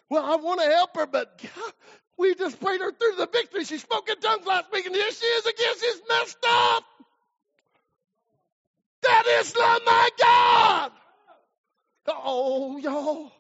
Well, 0.10 0.24
I 0.24 0.36
want 0.36 0.62
to 0.62 0.68
help 0.68 0.96
her, 0.96 1.08
but 1.08 1.42
God, 1.42 1.74
we 2.18 2.36
just 2.36 2.60
prayed 2.60 2.82
her 2.82 2.92
through 2.92 3.16
the 3.18 3.28
victory. 3.28 3.66
She 3.66 3.78
spoke 3.78 4.10
in 4.10 4.20
tongues 4.20 4.46
last 4.46 4.72
week, 4.72 4.86
and 4.86 4.96
here 4.96 5.12
she 5.12 5.26
is 5.26 5.46
again. 5.46 5.74
She's 5.80 6.02
messed 6.10 6.46
up. 6.48 6.84
That 9.04 9.26
is 9.40 9.56
not 9.56 9.82
my 9.86 10.10
God. 10.20 10.92
Oh, 12.08 12.78
y'all. 12.78 13.32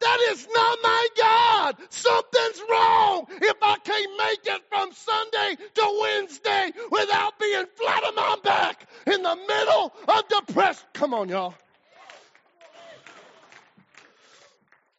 That 0.00 0.20
is 0.30 0.46
not 0.52 0.78
my 0.82 1.08
God. 1.18 1.76
Something's 1.90 2.62
wrong 2.70 3.26
if 3.30 3.56
I 3.62 3.76
can't 3.84 4.12
make 4.18 4.54
it 4.54 4.62
from 4.68 4.92
Sunday 4.92 5.56
to 5.74 5.98
Wednesday 6.02 6.72
without 6.90 7.38
being 7.40 7.64
flat 7.76 8.04
on 8.04 8.14
my 8.14 8.36
back 8.44 8.86
in 9.06 9.22
the 9.22 9.36
middle 9.36 9.92
of 10.08 10.28
depression. 10.28 10.84
Come 10.92 11.14
on, 11.14 11.28
y'all. 11.28 11.54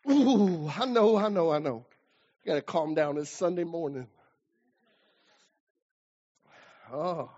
Ooh, 0.09 0.71
I 0.75 0.85
know, 0.85 1.17
I 1.17 1.29
know, 1.29 1.51
I 1.51 1.59
know. 1.59 1.85
Got 2.45 2.55
to 2.55 2.61
calm 2.61 2.95
down. 2.95 3.17
It's 3.17 3.29
Sunday 3.29 3.63
morning. 3.63 4.07
Oh. 6.91 7.29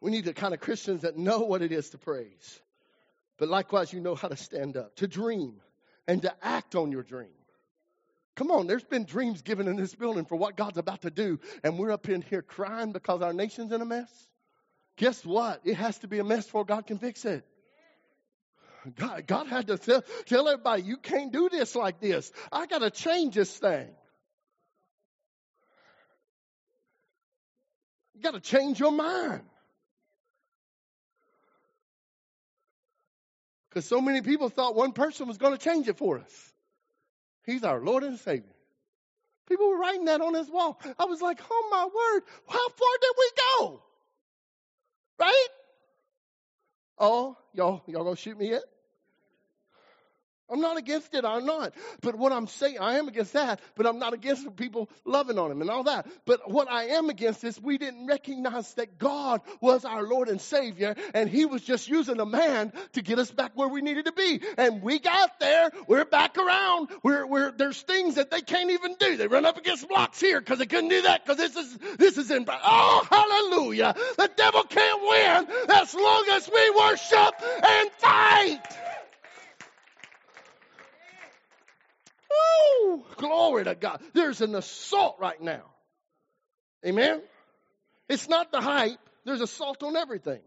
We 0.00 0.10
need 0.10 0.24
the 0.24 0.34
kind 0.34 0.54
of 0.54 0.60
Christians 0.60 1.02
that 1.02 1.16
know 1.16 1.40
what 1.40 1.62
it 1.62 1.70
is 1.70 1.90
to 1.90 1.98
praise. 1.98 2.60
But 3.38 3.48
likewise, 3.48 3.92
you 3.92 4.00
know 4.00 4.14
how 4.16 4.28
to 4.28 4.36
stand 4.36 4.76
up, 4.76 4.96
to 4.96 5.06
dream, 5.06 5.60
and 6.08 6.22
to 6.22 6.34
act 6.42 6.74
on 6.74 6.90
your 6.90 7.02
dream. 7.02 7.30
Come 8.34 8.50
on, 8.50 8.66
there's 8.66 8.84
been 8.84 9.04
dreams 9.04 9.42
given 9.42 9.68
in 9.68 9.76
this 9.76 9.94
building 9.94 10.24
for 10.24 10.36
what 10.36 10.56
God's 10.56 10.78
about 10.78 11.02
to 11.02 11.10
do, 11.10 11.40
and 11.64 11.78
we're 11.78 11.90
up 11.90 12.08
in 12.08 12.22
here 12.22 12.42
crying 12.42 12.92
because 12.92 13.20
our 13.22 13.32
nation's 13.32 13.72
in 13.72 13.80
a 13.80 13.84
mess. 13.84 14.10
Guess 14.96 15.24
what? 15.24 15.60
It 15.64 15.74
has 15.74 15.98
to 15.98 16.08
be 16.08 16.18
a 16.18 16.24
mess 16.24 16.44
before 16.44 16.64
God 16.64 16.86
can 16.86 16.98
fix 16.98 17.24
it. 17.24 17.44
God, 18.96 19.26
God 19.26 19.46
had 19.46 19.66
to 19.68 19.78
tell, 19.78 20.02
tell 20.26 20.48
everybody, 20.48 20.82
you 20.82 20.96
can't 20.96 21.32
do 21.32 21.48
this 21.48 21.74
like 21.74 22.00
this. 22.00 22.30
I 22.52 22.66
got 22.66 22.78
to 22.78 22.90
change 22.90 23.34
this 23.34 23.56
thing. 23.56 23.88
You 28.14 28.22
got 28.22 28.34
to 28.34 28.40
change 28.40 28.80
your 28.80 28.92
mind. 28.92 29.42
Because 33.68 33.84
so 33.84 34.00
many 34.00 34.22
people 34.22 34.48
thought 34.48 34.74
one 34.74 34.92
person 34.92 35.28
was 35.28 35.38
going 35.38 35.56
to 35.56 35.58
change 35.58 35.88
it 35.88 35.98
for 35.98 36.18
us. 36.18 36.52
He's 37.44 37.64
our 37.64 37.80
Lord 37.80 38.02
and 38.02 38.18
Savior. 38.18 38.54
People 39.48 39.68
were 39.70 39.78
writing 39.78 40.06
that 40.06 40.20
on 40.20 40.34
his 40.34 40.50
wall. 40.50 40.80
I 40.98 41.06
was 41.06 41.22
like, 41.22 41.38
oh 41.50 41.68
my 41.70 41.84
word, 41.84 42.22
how 42.48 42.68
far 42.68 42.88
did 43.00 43.10
we 43.18 43.30
go? 43.36 43.82
Right? 45.18 45.48
Oh, 46.98 47.36
y'all, 47.54 47.82
y'all 47.86 48.04
gonna 48.04 48.16
shoot 48.16 48.38
me 48.38 48.50
yet? 48.50 48.62
I'm 50.50 50.60
not 50.60 50.78
against 50.78 51.14
it. 51.14 51.24
I'm 51.24 51.44
not. 51.44 51.74
But 52.00 52.16
what 52.16 52.32
I'm 52.32 52.46
saying, 52.46 52.78
I 52.78 52.98
am 52.98 53.08
against 53.08 53.34
that, 53.34 53.60
but 53.76 53.86
I'm 53.86 53.98
not 53.98 54.14
against 54.14 54.56
people 54.56 54.88
loving 55.04 55.38
on 55.38 55.50
him 55.50 55.60
and 55.60 55.70
all 55.70 55.84
that. 55.84 56.06
But 56.24 56.50
what 56.50 56.70
I 56.70 56.84
am 56.84 57.10
against 57.10 57.44
is 57.44 57.60
we 57.60 57.78
didn't 57.78 58.06
recognize 58.06 58.72
that 58.74 58.98
God 58.98 59.42
was 59.60 59.84
our 59.84 60.02
Lord 60.02 60.28
and 60.28 60.40
Savior, 60.40 60.94
and 61.14 61.28
He 61.28 61.44
was 61.44 61.62
just 61.62 61.88
using 61.88 62.20
a 62.20 62.26
man 62.26 62.72
to 62.92 63.02
get 63.02 63.18
us 63.18 63.30
back 63.30 63.52
where 63.54 63.68
we 63.68 63.82
needed 63.82 64.06
to 64.06 64.12
be. 64.12 64.40
And 64.56 64.82
we 64.82 64.98
got 64.98 65.38
there. 65.38 65.70
We're 65.86 66.04
back 66.04 66.38
around. 66.38 66.88
We're, 67.02 67.26
we're, 67.26 67.52
there's 67.52 67.80
things 67.82 68.14
that 68.14 68.30
they 68.30 68.40
can't 68.40 68.70
even 68.70 68.96
do. 68.98 69.16
They 69.16 69.26
run 69.26 69.44
up 69.44 69.58
against 69.58 69.88
blocks 69.88 70.20
here 70.20 70.40
because 70.40 70.58
they 70.58 70.66
couldn't 70.66 70.90
do 70.90 71.02
that 71.02 71.24
because 71.24 71.36
this 71.36 71.56
is, 71.56 71.78
this 71.98 72.18
is 72.18 72.30
in, 72.30 72.46
oh, 72.48 73.06
hallelujah. 73.10 73.94
The 74.16 74.30
devil 74.34 74.62
can't 74.64 75.02
win 75.02 75.56
as 75.70 75.94
long 75.94 76.24
as 76.32 76.50
we 76.52 76.70
worship 76.70 77.34
and 77.62 77.90
fight. 77.98 78.62
Woo! 82.30 83.04
Glory 83.16 83.64
to 83.64 83.74
God. 83.74 84.00
There's 84.12 84.40
an 84.40 84.54
assault 84.54 85.16
right 85.18 85.40
now. 85.40 85.62
Amen? 86.86 87.22
It's 88.08 88.28
not 88.28 88.52
the 88.52 88.60
hype. 88.60 88.98
There's 89.24 89.40
assault 89.40 89.82
on 89.82 89.96
everything 89.96 90.40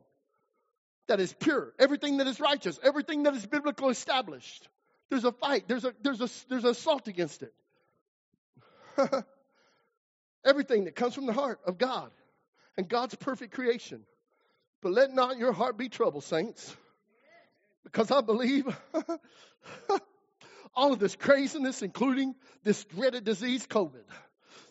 that 1.08 1.20
is 1.20 1.34
pure, 1.34 1.74
everything 1.78 2.18
that 2.18 2.28
is 2.28 2.40
righteous, 2.40 2.80
everything 2.82 3.24
that 3.24 3.36
is 3.36 3.46
biblical 3.46 3.90
established. 3.90 4.68
There's 5.10 5.26
a 5.26 5.32
fight. 5.32 5.68
There's 5.68 5.84
a 5.84 5.94
there's 6.02 6.22
a 6.22 6.30
there's 6.50 6.64
an 6.64 6.72
assault 6.72 7.08
against 7.08 7.44
it. 7.44 7.54
everything 10.46 10.86
that 10.86 10.96
comes 10.96 11.14
from 11.14 11.26
the 11.26 11.34
heart 11.34 11.60
of 11.66 11.78
God 11.78 12.12
and 12.78 12.88
God's 12.88 13.16
perfect 13.16 13.54
creation. 13.54 14.04
But 14.82 14.94
let 14.94 15.14
not 15.14 15.38
your 15.38 15.52
heart 15.52 15.78
be 15.78 15.90
troubled, 15.90 16.24
saints, 16.24 16.76
because 17.84 18.10
I 18.10 18.22
believe 18.22 18.66
all 20.76 20.94
of 20.94 21.00
this 21.00 21.16
craziness, 21.16 21.82
including 21.82 22.36
this 22.64 22.84
dreaded 22.86 23.24
disease, 23.24 23.68
COVID. 23.68 24.04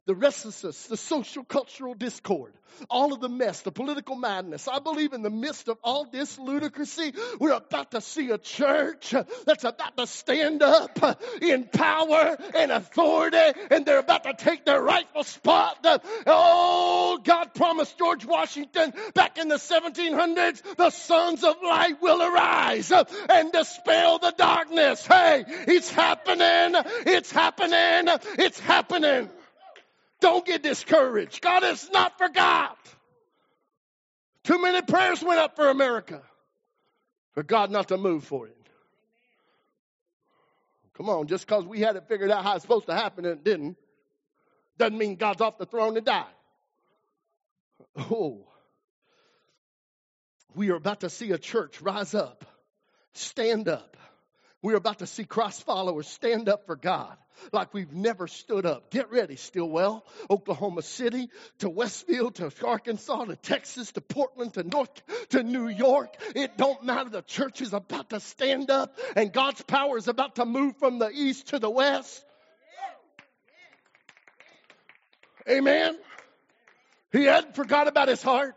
The 0.06 0.14
restlessness, 0.14 0.86
the 0.86 0.96
social 0.96 1.44
cultural 1.44 1.94
discord, 1.94 2.52
all 2.88 3.12
of 3.12 3.20
the 3.20 3.28
mess, 3.28 3.60
the 3.60 3.70
political 3.70 4.16
madness. 4.16 4.66
I 4.66 4.78
believe 4.78 5.12
in 5.12 5.22
the 5.22 5.30
midst 5.30 5.68
of 5.68 5.78
all 5.84 6.06
this 6.10 6.38
ludicrousy, 6.38 7.14
we're 7.38 7.52
about 7.52 7.90
to 7.90 8.00
see 8.00 8.30
a 8.30 8.38
church 8.38 9.14
that's 9.44 9.64
about 9.64 9.96
to 9.98 10.06
stand 10.06 10.62
up 10.62 10.98
in 11.42 11.64
power 11.64 12.36
and 12.54 12.72
authority, 12.72 13.60
and 13.70 13.84
they're 13.84 13.98
about 13.98 14.24
to 14.24 14.34
take 14.34 14.64
their 14.64 14.80
rightful 14.80 15.22
spot. 15.22 15.84
Oh, 16.26 17.20
God 17.22 17.54
promised 17.54 17.98
George 17.98 18.24
Washington 18.24 18.92
back 19.14 19.36
in 19.38 19.48
the 19.48 19.56
1700s, 19.56 20.76
the 20.76 20.90
sons 20.90 21.44
of 21.44 21.56
light 21.62 22.00
will 22.00 22.22
arise 22.22 22.90
and 22.90 23.52
dispel 23.52 24.18
the 24.18 24.34
darkness. 24.36 25.06
Hey, 25.06 25.44
it's 25.46 25.90
happening. 25.90 26.82
It's 27.06 27.30
happening. 27.30 28.18
It's 28.38 28.58
happening. 28.58 29.28
Don't 30.20 30.44
get 30.44 30.62
discouraged. 30.62 31.40
God 31.40 31.62
has 31.62 31.90
not 31.90 32.18
forgot. 32.18 32.78
Too 34.44 34.60
many 34.60 34.82
prayers 34.82 35.22
went 35.22 35.40
up 35.40 35.56
for 35.56 35.68
America 35.68 36.22
for 37.32 37.42
God 37.42 37.70
not 37.70 37.88
to 37.88 37.96
move 37.96 38.24
for 38.24 38.46
it. 38.46 38.56
Come 40.94 41.08
on, 41.08 41.26
just 41.28 41.46
because 41.46 41.64
we 41.64 41.80
had 41.80 41.96
it 41.96 42.08
figured 42.08 42.30
out 42.30 42.44
how 42.44 42.54
it's 42.56 42.62
supposed 42.62 42.86
to 42.86 42.94
happen 42.94 43.24
and 43.24 43.38
it 43.38 43.44
didn't, 43.44 43.76
doesn't 44.76 44.98
mean 44.98 45.16
God's 45.16 45.40
off 45.40 45.56
the 45.56 45.66
throne 45.66 45.94
to 45.94 46.00
die. 46.00 46.26
Oh, 47.96 48.46
we 50.54 50.70
are 50.70 50.76
about 50.76 51.00
to 51.00 51.10
see 51.10 51.30
a 51.30 51.38
church 51.38 51.80
rise 51.80 52.14
up, 52.14 52.44
stand 53.14 53.68
up. 53.68 53.96
We're 54.62 54.76
about 54.76 54.98
to 54.98 55.06
see 55.06 55.24
Christ 55.24 55.64
followers 55.64 56.06
stand 56.06 56.48
up 56.48 56.66
for 56.66 56.76
God 56.76 57.16
like 57.50 57.72
we've 57.72 57.92
never 57.92 58.26
stood 58.26 58.66
up. 58.66 58.90
Get 58.90 59.10
ready, 59.10 59.36
Stilwell, 59.36 60.04
Oklahoma 60.28 60.82
City, 60.82 61.30
to 61.60 61.70
Westville, 61.70 62.30
to 62.32 62.52
Arkansas, 62.66 63.24
to 63.24 63.36
Texas, 63.36 63.92
to 63.92 64.02
Portland, 64.02 64.54
to 64.54 64.62
North, 64.62 64.90
to 65.30 65.42
New 65.42 65.68
York. 65.68 66.14
It 66.34 66.58
don't 66.58 66.84
matter. 66.84 67.08
The 67.08 67.22
church 67.22 67.62
is 67.62 67.72
about 67.72 68.10
to 68.10 68.20
stand 68.20 68.70
up 68.70 68.98
and 69.16 69.32
God's 69.32 69.62
power 69.62 69.96
is 69.96 70.08
about 70.08 70.36
to 70.36 70.44
move 70.44 70.76
from 70.76 70.98
the 70.98 71.10
east 71.10 71.48
to 71.48 71.58
the 71.58 71.70
west. 71.70 72.22
Amen. 75.48 75.96
He 77.12 77.24
hadn't 77.24 77.56
forgot 77.56 77.88
about 77.88 78.08
his 78.08 78.22
heart. 78.22 78.56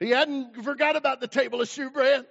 He 0.00 0.10
hadn't 0.10 0.56
forgot 0.64 0.96
about 0.96 1.20
the 1.20 1.28
table 1.28 1.60
of 1.60 1.68
shewbread 1.68 2.26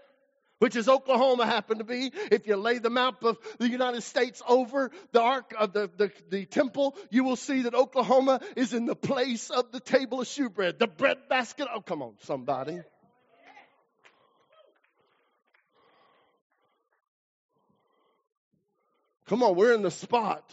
which 0.59 0.75
is 0.75 0.87
Oklahoma 0.87 1.45
happened 1.45 1.79
to 1.79 1.85
be. 1.85 2.11
If 2.31 2.47
you 2.47 2.55
lay 2.55 2.77
the 2.77 2.89
map 2.89 3.23
of 3.23 3.37
the 3.59 3.69
United 3.69 4.01
States 4.01 4.41
over 4.47 4.91
the 5.11 5.21
ark 5.21 5.53
of 5.57 5.73
the, 5.73 5.89
the, 5.97 6.11
the 6.29 6.45
temple, 6.45 6.95
you 7.09 7.23
will 7.23 7.35
see 7.35 7.63
that 7.63 7.73
Oklahoma 7.73 8.41
is 8.55 8.73
in 8.73 8.85
the 8.85 8.95
place 8.95 9.49
of 9.49 9.71
the 9.71 9.79
table 9.79 10.21
of 10.21 10.27
shewbread, 10.27 10.79
the 10.79 10.87
bread 10.87 11.17
basket. 11.29 11.67
Oh, 11.73 11.81
come 11.81 12.01
on, 12.01 12.15
somebody. 12.21 12.79
Come 19.27 19.41
on, 19.41 19.55
we're 19.55 19.73
in 19.73 19.81
the 19.81 19.89
spot 19.89 20.43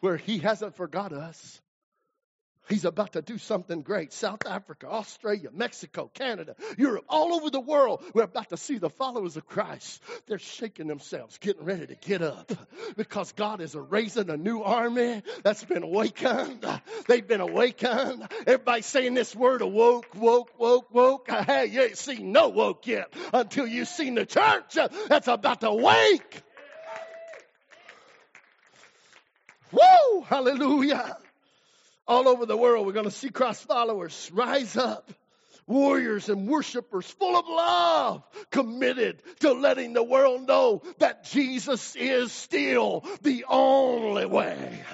where 0.00 0.16
he 0.16 0.38
hasn't 0.38 0.76
forgot 0.76 1.12
us. 1.12 1.60
He's 2.68 2.84
about 2.84 3.12
to 3.12 3.22
do 3.22 3.38
something 3.38 3.82
great. 3.82 4.12
South 4.12 4.44
Africa, 4.46 4.88
Australia, 4.88 5.50
Mexico, 5.52 6.10
Canada, 6.12 6.56
Europe, 6.76 7.04
all 7.08 7.34
over 7.34 7.50
the 7.50 7.60
world. 7.60 8.02
We're 8.12 8.24
about 8.24 8.48
to 8.48 8.56
see 8.56 8.78
the 8.78 8.90
followers 8.90 9.36
of 9.36 9.46
Christ. 9.46 10.02
They're 10.26 10.38
shaking 10.38 10.88
themselves, 10.88 11.38
getting 11.38 11.64
ready 11.64 11.86
to 11.86 11.94
get 11.94 12.22
up 12.22 12.50
because 12.96 13.32
God 13.32 13.60
is 13.60 13.76
raising 13.76 14.30
a 14.30 14.36
new 14.36 14.62
army 14.62 15.22
that's 15.44 15.64
been 15.64 15.84
awakened. 15.84 16.66
They've 17.06 17.26
been 17.26 17.40
awakened. 17.40 18.26
Everybody's 18.46 18.86
saying 18.86 19.14
this 19.14 19.34
word 19.34 19.62
awoke, 19.62 20.14
woke, 20.14 20.58
woke, 20.58 20.92
woke. 20.92 21.30
Hey, 21.30 21.66
you 21.66 21.82
ain't 21.82 21.98
seen 21.98 22.32
no 22.32 22.48
woke 22.48 22.86
yet 22.86 23.12
until 23.32 23.66
you've 23.66 23.88
seen 23.88 24.16
the 24.16 24.26
church 24.26 24.76
that's 25.08 25.28
about 25.28 25.60
to 25.60 25.72
wake. 25.72 26.42
Woo! 29.72 30.22
Hallelujah 30.22 31.16
all 32.08 32.28
over 32.28 32.46
the 32.46 32.56
world, 32.56 32.86
we're 32.86 32.92
going 32.92 33.04
to 33.04 33.10
see 33.10 33.30
Christ 33.30 33.64
followers 33.64 34.30
rise 34.32 34.76
up, 34.76 35.10
warriors 35.66 36.28
and 36.28 36.48
worshipers 36.48 37.10
full 37.10 37.36
of 37.36 37.46
love, 37.48 38.22
committed 38.50 39.22
to 39.40 39.52
letting 39.52 39.92
the 39.92 40.02
world 40.02 40.46
know 40.46 40.82
that 40.98 41.24
Jesus 41.24 41.96
is 41.96 42.32
still 42.32 43.04
the 43.22 43.44
only 43.48 44.26
way. 44.26 44.84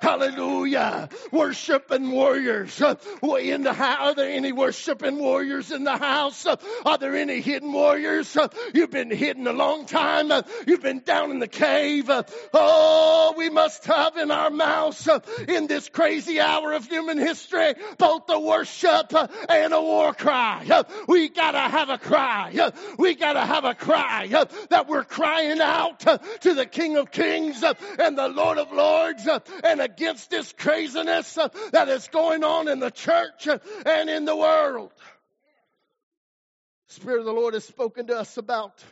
Hallelujah. 0.00 1.08
Worshiping 1.30 2.10
warriors. 2.10 2.80
In 2.80 3.62
the 3.62 3.72
house, 3.72 3.98
are 4.00 4.14
there 4.14 4.30
any 4.30 4.52
worshiping 4.52 5.18
warriors 5.18 5.70
in 5.70 5.84
the 5.84 5.96
house? 5.96 6.46
Are 6.46 6.98
there 6.98 7.14
any 7.14 7.40
hidden 7.40 7.72
warriors? 7.72 8.36
You've 8.74 8.90
been 8.90 9.10
hidden 9.10 9.46
a 9.46 9.52
long 9.52 9.86
time. 9.86 10.32
You've 10.66 10.82
been 10.82 11.00
down 11.00 11.30
in 11.30 11.38
the 11.38 11.48
cave. 11.48 12.10
Oh, 12.54 13.34
we 13.36 13.50
must 13.50 13.84
have 13.86 14.16
in 14.16 14.30
our 14.30 14.50
mouths 14.50 15.08
in 15.46 15.66
this 15.66 15.88
crazy 15.88 16.40
hour 16.40 16.72
of 16.72 16.86
human 16.86 17.18
history 17.18 17.74
both 17.98 18.26
the 18.26 18.40
worship 18.40 19.12
and 19.48 19.72
a 19.72 19.80
war 19.80 20.14
cry. 20.14 20.84
We 21.06 21.28
gotta 21.28 21.58
have 21.58 21.90
a 21.90 21.98
cry. 21.98 22.70
We 22.98 23.14
gotta 23.14 23.40
have 23.40 23.64
a 23.64 23.74
cry 23.74 24.28
that 24.70 24.88
we're 24.88 25.04
crying 25.04 25.60
out 25.60 26.00
to 26.00 26.54
the 26.54 26.66
King 26.66 26.96
of 26.96 27.10
Kings 27.10 27.62
and 27.98 28.16
the 28.16 28.28
Lord 28.28 28.58
of 28.58 28.72
Lords 28.72 29.28
and 29.70 29.80
against 29.80 30.30
this 30.30 30.52
craziness 30.52 31.38
that 31.72 31.88
is 31.88 32.08
going 32.08 32.42
on 32.42 32.68
in 32.68 32.80
the 32.80 32.90
church 32.90 33.46
and 33.86 34.10
in 34.10 34.24
the 34.24 34.36
world. 34.36 34.92
Spirit 36.88 37.20
of 37.20 37.24
the 37.24 37.32
Lord 37.32 37.54
has 37.54 37.64
spoken 37.64 38.08
to 38.08 38.18
us 38.18 38.36
about 38.36 38.82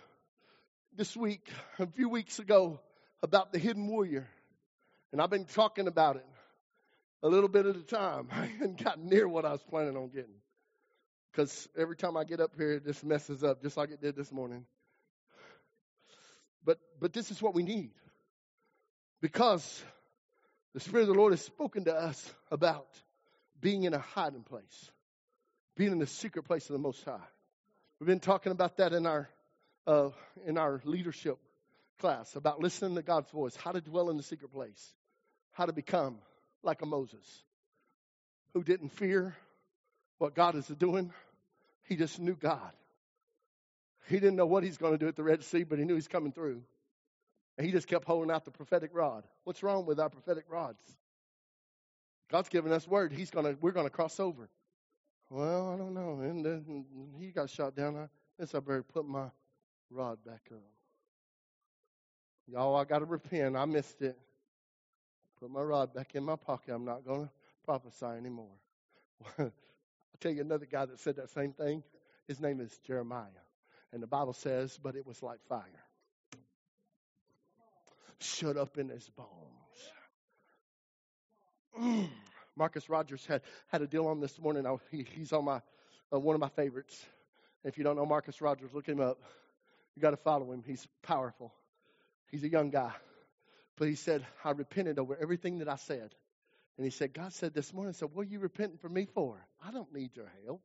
this 0.97 1.17
week, 1.17 1.49
a 1.81 1.87
few 1.87 2.09
weeks 2.09 2.39
ago, 2.39 2.79
about 3.23 3.53
the 3.53 3.59
hidden 3.59 3.89
warrior. 3.89 4.29
And 5.11 5.21
I've 5.21 5.31
been 5.31 5.47
talking 5.47 5.89
about 5.89 6.17
it 6.17 6.27
a 7.23 7.29
little 7.29 7.49
bit 7.49 7.67
at 7.67 7.75
a 7.75 7.83
time. 7.83 8.29
I 8.33 8.47
haven't 8.47 8.83
gotten 8.83 9.09
near 9.09 9.27
what 9.27 9.45
I 9.45 9.51
was 9.51 9.63
planning 9.63 9.97
on 9.97 10.09
getting. 10.09 10.37
Because 11.33 11.69
every 11.77 11.97
time 11.97 12.17
I 12.17 12.25
get 12.25 12.41
up 12.41 12.53
here, 12.57 12.79
just 12.81 13.05
messes 13.05 13.43
up, 13.43 13.63
just 13.63 13.77
like 13.77 13.91
it 13.91 14.01
did 14.01 14.17
this 14.17 14.31
morning. 14.31 14.65
But, 16.65 16.79
but 17.01 17.13
this 17.13 17.31
is 17.31 17.43
what 17.43 17.55
we 17.55 17.63
need. 17.63 17.91
Because 19.21 19.83
the 20.79 20.85
Spirit 20.85 21.03
of 21.03 21.09
the 21.09 21.21
Lord 21.21 21.33
has 21.33 21.41
spoken 21.41 21.87
to 21.87 21.93
us 21.93 22.33
about 22.53 22.87
being 23.61 23.83
in 23.83 23.95
a 23.95 23.99
hiding 23.99 24.45
place, 24.45 24.93
being 25.77 25.91
in 25.91 25.99
the 25.99 26.07
secret 26.07 26.45
place 26.45 26.71
of 26.71 26.75
the 26.75 26.79
Most 26.79 27.05
High. 27.05 27.19
We've 27.99 28.07
been 28.07 28.21
talking 28.21 28.53
about 28.53 28.77
that 28.77 28.93
in 28.93 29.05
our 29.05 29.29
uh, 29.89 30.11
in 30.47 30.57
our 30.57 30.81
leadership 30.85 31.37
class 31.99 32.37
about 32.37 32.61
listening 32.61 32.95
to 32.95 33.03
God's 33.03 33.29
voice, 33.33 33.57
how 33.57 33.73
to 33.73 33.81
dwell 33.81 34.09
in 34.09 34.17
the 34.19 34.23
secret 34.23 34.53
place, 34.53 34.95
how 35.51 35.67
to 35.67 35.73
become 35.73 36.19
like 36.63 36.81
a 36.81 36.87
Moses 36.87 37.27
who 38.55 38.63
didn't 38.63 38.91
fear 38.91 39.35
what 40.19 40.37
God 40.37 40.55
is 40.55 40.67
doing. 40.69 41.13
He 41.89 41.97
just 41.97 42.21
knew 42.21 42.37
God. 42.37 42.71
He 44.07 44.21
didn't 44.21 44.37
know 44.37 44.47
what 44.47 44.63
he's 44.63 44.79
going 44.79 44.93
to 44.93 44.99
do 44.99 45.09
at 45.09 45.17
the 45.17 45.25
Red 45.25 45.43
Sea, 45.43 45.65
but 45.65 45.81
he 45.81 45.85
knew 45.85 45.97
he's 45.97 46.07
coming 46.07 46.31
through. 46.31 46.63
And 47.59 47.67
he 47.67 47.73
just 47.73 47.89
kept 47.89 48.05
holding 48.05 48.31
out 48.31 48.45
the 48.45 48.53
prophetic 48.53 48.91
rod. 48.95 49.25
What's 49.43 49.65
wrong 49.65 49.85
with 49.85 49.99
our 49.99 50.09
prophetic 50.09 50.45
rods? 50.49 50.81
God's 52.31 52.49
given 52.49 52.71
us 52.71 52.87
word. 52.87 53.13
He's 53.13 53.31
gonna 53.31 53.57
we're 53.61 53.73
gonna 53.73 53.91
cross 53.91 54.21
over. 54.21 54.49
Well, 55.29 55.73
I 55.75 55.77
don't 55.77 55.93
know. 55.93 56.21
And 56.21 56.45
then 56.45 56.85
he 57.19 57.33
got 57.33 57.51
shot 57.51 57.75
down. 57.75 57.97
I 57.97 58.07
guess 58.39 58.55
I 58.55 58.61
better 58.61 58.85
put 58.85 59.07
my 59.09 59.27
rod 59.91 60.19
back 60.25 60.43
up. 60.53 60.63
Y'all, 62.47 62.77
I 62.77 62.85
gotta 62.85 63.05
repent. 63.05 63.57
I 63.57 63.65
missed 63.65 64.03
it. 64.03 64.17
Put 65.41 65.51
my 65.51 65.61
rod 65.61 65.93
back 65.93 66.15
in 66.15 66.23
my 66.23 66.37
pocket. 66.37 66.73
I'm 66.73 66.85
not 66.85 67.05
gonna 67.05 67.31
prophesy 67.65 68.07
anymore. 68.07 68.55
I'll 69.39 69.51
tell 70.21 70.33
you 70.33 70.43
another 70.43 70.67
guy 70.67 70.87
that 70.87 71.01
said 71.01 71.17
that 71.17 71.31
same 71.31 71.53
thing. 71.53 71.83
His 72.29 72.41
name 72.41 72.61
is 72.61 72.79
Jeremiah. 72.87 73.27
And 73.93 74.01
the 74.01 74.07
Bible 74.07 74.35
says, 74.35 74.79
but 74.81 74.95
it 74.95 75.05
was 75.05 75.23
like 75.23 75.41
fire 75.49 75.88
shut 78.21 78.57
up 78.57 78.79
in 78.79 78.89
his 78.89 79.09
bones. 79.11 79.29
Mm. 81.81 82.09
Marcus 82.57 82.89
Rogers 82.89 83.25
had, 83.27 83.43
had 83.69 83.83
a 83.83 83.87
deal 83.87 84.07
on 84.07 84.21
this 84.21 84.39
morning. 84.41 84.67
I, 84.67 84.77
he, 84.91 85.07
he's 85.17 85.33
on 85.33 85.45
my 85.45 85.61
uh, 86.13 86.19
one 86.19 86.35
of 86.35 86.41
my 86.41 86.49
favorites. 86.49 86.97
If 87.65 87.79
you 87.79 87.85
don't 87.85 87.97
know 87.97 88.07
Marcus 88.07 88.41
Rogers, 88.41 88.71
look 88.73 88.87
him 88.87 89.01
up. 89.01 89.19
You 89.95 90.03
got 90.03 90.11
to 90.11 90.17
follow 90.17 90.53
him. 90.53 90.63
He's 90.67 90.87
powerful. 91.03 91.53
He's 92.31 92.45
a 92.45 92.49
young 92.49 92.71
guy. 92.71 92.93
But 93.77 93.89
he 93.89 93.95
said, 93.95 94.27
I 94.45 94.51
repented 94.51 94.99
over 94.99 95.17
everything 95.21 95.59
that 95.59 95.69
I 95.69 95.77
said. 95.77 96.15
And 96.77 96.85
he 96.85 96.91
said, 96.91 97.13
God 97.13 97.33
said 97.33 97.55
this 97.55 97.73
morning, 97.73 97.91
I 97.91 97.99
said, 97.99 98.11
What 98.13 98.27
are 98.27 98.31
you 98.31 98.39
repenting 98.39 98.79
for 98.79 98.89
me 98.89 99.07
for? 99.15 99.37
I 99.65 99.71
don't 99.71 99.93
need 99.93 100.15
your 100.15 100.31
help. 100.45 100.63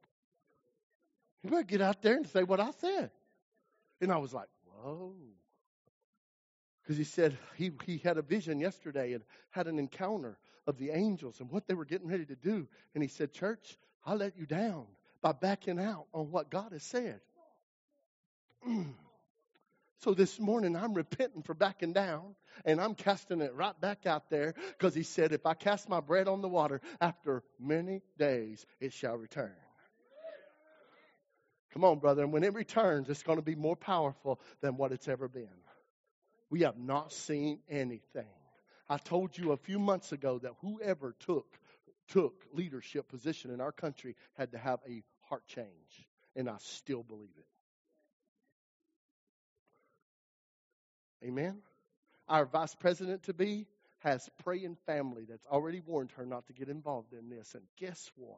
You 1.41 1.49
better 1.49 1.63
get 1.63 1.81
out 1.81 2.01
there 2.01 2.15
and 2.15 2.27
say 2.27 2.43
what 2.43 2.59
I 2.59 2.71
said. 2.79 3.11
And 4.01 4.11
I 4.11 4.17
was 4.17 4.33
like, 4.33 4.47
Whoa. 4.65 5.13
Because 6.83 6.97
he 6.97 7.03
said 7.05 7.37
he, 7.55 7.71
he 7.85 7.97
had 7.97 8.17
a 8.17 8.21
vision 8.21 8.59
yesterday 8.59 9.13
and 9.13 9.23
had 9.51 9.67
an 9.67 9.79
encounter 9.79 10.37
of 10.67 10.77
the 10.77 10.91
angels 10.91 11.39
and 11.39 11.49
what 11.49 11.67
they 11.67 11.73
were 11.73 11.85
getting 11.85 12.07
ready 12.07 12.25
to 12.25 12.35
do. 12.35 12.67
And 12.93 13.01
he 13.01 13.07
said, 13.07 13.31
Church, 13.31 13.77
I 14.05 14.15
let 14.15 14.37
you 14.37 14.45
down 14.45 14.85
by 15.21 15.31
backing 15.31 15.79
out 15.79 16.05
on 16.13 16.31
what 16.31 16.49
God 16.49 16.73
has 16.73 16.83
said. 16.83 17.21
So 20.03 20.13
this 20.13 20.37
morning 20.37 20.75
I'm 20.75 20.93
repenting 20.93 21.43
for 21.43 21.53
backing 21.53 21.93
down 21.93 22.35
and 22.65 22.81
I'm 22.81 22.93
casting 22.93 23.39
it 23.39 23.55
right 23.55 23.79
back 23.79 24.05
out 24.05 24.29
there 24.29 24.53
because 24.77 24.93
he 24.93 25.03
said, 25.03 25.31
if 25.31 25.45
I 25.45 25.53
cast 25.53 25.87
my 25.87 26.01
bread 26.01 26.27
on 26.27 26.41
the 26.41 26.49
water, 26.49 26.81
after 26.99 27.41
many 27.57 28.01
days 28.17 28.65
it 28.81 28.91
shall 28.91 29.15
return. 29.15 29.55
Come 31.71 31.85
on, 31.85 31.99
brother. 31.99 32.21
And 32.21 32.33
when 32.33 32.43
it 32.43 32.53
returns, 32.53 33.09
it's 33.09 33.23
going 33.23 33.39
to 33.39 33.45
be 33.45 33.55
more 33.55 33.77
powerful 33.77 34.41
than 34.59 34.75
what 34.75 34.91
it's 34.91 35.07
ever 35.07 35.29
been. 35.29 35.47
We 36.53 36.61
have 36.61 36.77
not 36.77 37.11
seen 37.11 37.61
anything. 37.67 38.27
I 38.87 38.97
told 38.97 39.35
you 39.35 39.53
a 39.53 39.57
few 39.57 39.79
months 39.79 40.11
ago 40.11 40.37
that 40.37 40.51
whoever 40.61 41.15
took 41.21 41.47
took 42.09 42.35
leadership 42.53 43.09
position 43.09 43.49
in 43.49 43.59
our 43.59 43.71
country 43.71 44.15
had 44.37 44.51
to 44.51 44.59
have 44.59 44.79
a 44.87 45.01
heart 45.29 45.47
change, 45.47 46.07
and 46.35 46.47
I 46.47 46.57
still 46.59 47.01
believe 47.01 47.33
it. 51.23 51.27
Amen. 51.27 51.57
Our 52.29 52.45
vice 52.45 52.75
president 52.75 53.23
to 53.23 53.33
be 53.33 53.65
has 54.01 54.29
praying 54.43 54.77
family 54.85 55.25
that's 55.27 55.47
already 55.47 55.79
warned 55.79 56.11
her 56.17 56.25
not 56.27 56.45
to 56.45 56.53
get 56.53 56.69
involved 56.69 57.13
in 57.13 57.29
this. 57.29 57.55
And 57.55 57.63
guess 57.79 58.11
what? 58.15 58.37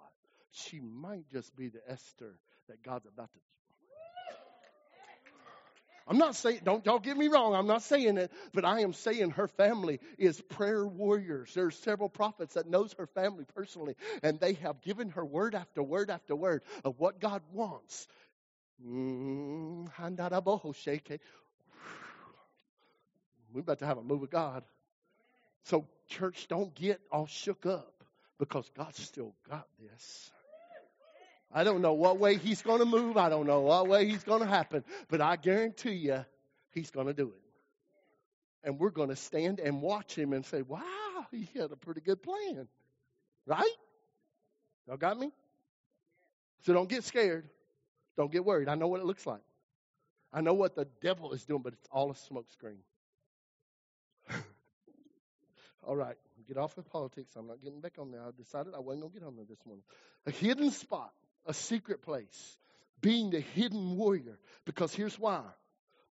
She 0.52 0.80
might 0.80 1.28
just 1.34 1.54
be 1.54 1.68
the 1.68 1.82
Esther 1.86 2.40
that 2.70 2.82
God's 2.82 3.08
about 3.08 3.34
to. 3.34 3.40
I'm 6.08 6.20
not 6.20 6.36
saying, 6.36 6.62
don't 6.64 6.86
y'all 6.86 7.00
get 7.00 7.18
me 7.18 7.28
wrong, 7.28 7.56
I'm 7.56 7.66
not 7.66 7.82
saying 7.82 8.18
it, 8.18 8.32
but 8.54 8.64
I 8.64 8.82
am 8.82 8.94
saying 8.94 9.32
her 9.32 9.48
family 9.48 10.00
is 10.20 10.40
prayer 10.40 10.86
warriors. 10.86 11.52
There's 11.56 11.76
several 11.78 12.10
prophets 12.10 12.54
that 12.54 12.70
knows 12.70 12.94
her 13.00 13.08
family 13.08 13.46
personally, 13.56 13.96
and 14.22 14.40
they 14.40 14.54
have 14.54 14.82
given 14.82 15.10
her 15.12 15.26
word 15.26 15.56
after 15.56 15.82
word 15.82 16.12
after 16.12 16.36
word 16.36 16.62
of 16.84 17.00
what 17.00 17.20
God 17.20 17.42
wants. 17.52 18.08
Mm, 18.86 19.88
we're 23.54 23.62
about 23.62 23.80
to 23.80 23.86
have 23.88 23.98
a 23.98 24.04
move 24.04 24.22
of 24.22 24.30
God. 24.30 24.64
So, 25.64 25.88
church, 26.08 26.48
don't 26.48 26.76
get 26.76 27.02
all 27.12 27.26
shook 27.26 27.66
up 27.66 28.04
because 28.38 28.70
God's 28.78 29.02
still 29.02 29.34
got 29.50 29.66
this. 29.80 30.32
I 31.54 31.64
don't 31.64 31.82
know 31.82 31.94
what 31.94 32.20
way 32.20 32.38
He's 32.38 32.62
going 32.62 32.80
to 32.80 32.86
move. 32.86 33.18
I 33.18 33.30
don't 33.30 33.48
know 33.48 33.62
what 33.62 33.88
way 33.88 34.08
He's 34.08 34.24
going 34.24 34.42
to 34.42 34.48
happen. 34.48 34.84
But 35.08 35.22
I 35.22 35.36
guarantee 35.36 35.94
you, 35.94 36.26
He's 36.72 36.92
going 36.92 37.08
to 37.08 37.14
do 37.14 37.30
it. 37.30 37.42
And 38.64 38.80
we're 38.80 38.90
going 38.90 39.10
to 39.10 39.16
stand 39.16 39.60
and 39.60 39.82
watch 39.82 40.16
Him 40.16 40.34
and 40.34 40.46
say, 40.46 40.62
wow, 40.62 40.82
He 41.32 41.50
had 41.56 41.72
a 41.72 41.76
pretty 41.76 42.02
good 42.02 42.22
plan. 42.22 42.68
Right? 43.46 43.72
Y'all 44.88 44.98
got 44.98 45.18
me? 45.18 45.32
So 46.66 46.74
don't 46.74 46.90
get 46.90 47.04
scared. 47.04 47.48
Don't 48.18 48.32
get 48.32 48.44
worried. 48.44 48.70
I 48.70 48.76
know 48.76 48.88
what 48.88 49.02
it 49.02 49.06
looks 49.06 49.26
like. 49.26 49.42
I 50.34 50.42
know 50.42 50.54
what 50.54 50.76
the 50.76 50.88
devil 51.02 51.32
is 51.34 51.46
doing, 51.46 51.62
but 51.62 51.74
it's 51.74 51.88
all 51.92 52.12
a 52.12 52.14
smokescreen. 52.14 52.80
All 55.88 55.96
right, 55.96 56.18
get 56.48 56.58
off 56.58 56.78
of 56.78 56.90
politics. 56.90 57.36
I'm 57.36 57.48
not 57.48 57.62
getting 57.64 57.80
back 57.80 57.94
on 58.00 58.12
there. 58.12 58.22
I 58.22 58.32
decided 58.36 58.74
I 58.76 58.80
wasn't 58.80 59.04
going 59.04 59.14
to 59.14 59.20
get 59.20 59.28
on 59.28 59.36
there 59.36 59.46
this 59.48 59.60
morning. 59.66 59.84
A 60.26 60.32
hidden 60.32 60.72
spot, 60.72 61.14
a 61.46 61.54
secret 61.54 62.02
place, 62.02 62.58
being 63.02 63.30
the 63.30 63.40
hidden 63.40 63.98
warrior. 63.98 64.40
Because 64.66 64.94
here's 64.94 65.20
why 65.20 65.42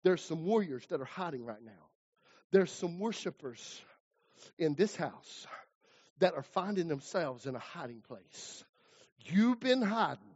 there's 0.04 0.22
some 0.22 0.46
warriors 0.46 0.86
that 0.90 1.02
are 1.02 1.06
hiding 1.06 1.46
right 1.46 1.64
now. 1.64 1.72
There's 2.52 2.72
some 2.72 3.00
worshipers 3.00 3.82
in 4.58 4.76
this 4.76 4.96
house 4.96 5.48
that 6.20 6.34
are 6.34 6.44
finding 6.44 6.88
themselves 6.88 7.46
in 7.46 7.56
a 7.56 7.60
hiding 7.60 8.02
place. 8.02 8.64
You've 9.26 9.60
been 9.60 9.82
hiding. 9.82 10.36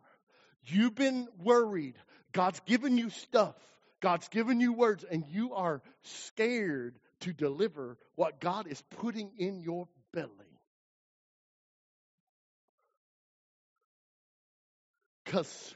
You've 0.65 0.95
been 0.95 1.27
worried. 1.43 1.95
God's 2.31 2.59
given 2.61 2.97
you 2.97 3.09
stuff. 3.09 3.55
God's 4.01 4.27
given 4.29 4.59
you 4.59 4.73
words, 4.73 5.03
and 5.09 5.23
you 5.27 5.53
are 5.53 5.81
scared 6.03 6.99
to 7.21 7.33
deliver 7.33 7.97
what 8.15 8.39
God 8.39 8.67
is 8.67 8.81
putting 8.97 9.31
in 9.37 9.61
your 9.61 9.87
belly. 10.13 10.29
Because 15.25 15.75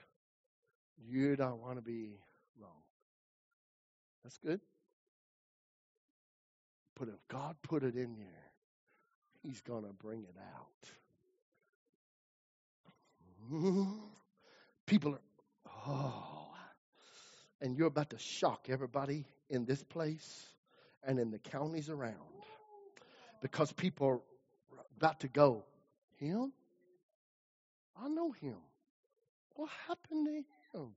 you 1.07 1.35
don't 1.35 1.61
want 1.61 1.77
to 1.77 1.81
be 1.81 2.19
wrong. 2.59 2.71
That's 4.23 4.37
good. 4.37 4.61
But 6.97 7.07
if 7.09 7.27
God 7.27 7.55
put 7.63 7.83
it 7.83 7.95
in 7.95 8.15
there, 8.17 8.51
He's 9.41 9.61
going 9.61 9.83
to 9.83 9.93
bring 9.93 10.23
it 10.23 10.35
out. 10.55 10.89
People 14.85 15.13
are, 15.13 15.21
oh, 15.87 16.47
and 17.61 17.75
you're 17.75 17.87
about 17.87 18.09
to 18.11 18.19
shock 18.19 18.67
everybody 18.69 19.25
in 19.49 19.65
this 19.65 19.81
place 19.83 20.45
and 21.03 21.17
in 21.17 21.31
the 21.31 21.39
counties 21.39 21.89
around 21.89 22.15
because 23.41 23.71
people 23.71 24.07
are 24.07 24.19
about 24.97 25.21
to 25.21 25.27
go, 25.29 25.63
Him? 26.17 26.51
I 28.01 28.07
know 28.07 28.31
him. 28.31 28.55
What 29.59 29.71
happened 29.89 30.25
to 30.25 30.79
him? 30.79 30.95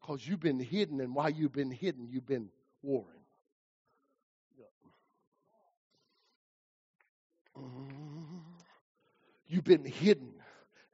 Because 0.00 0.26
you've 0.26 0.40
been 0.40 0.60
hidden, 0.60 0.98
and 1.02 1.14
while 1.14 1.28
you've 1.28 1.52
been 1.52 1.70
hidden, 1.70 2.08
you've 2.10 2.24
been 2.24 2.48
warring. 2.82 3.04
You've 9.46 9.64
been 9.64 9.84
hidden, 9.84 10.32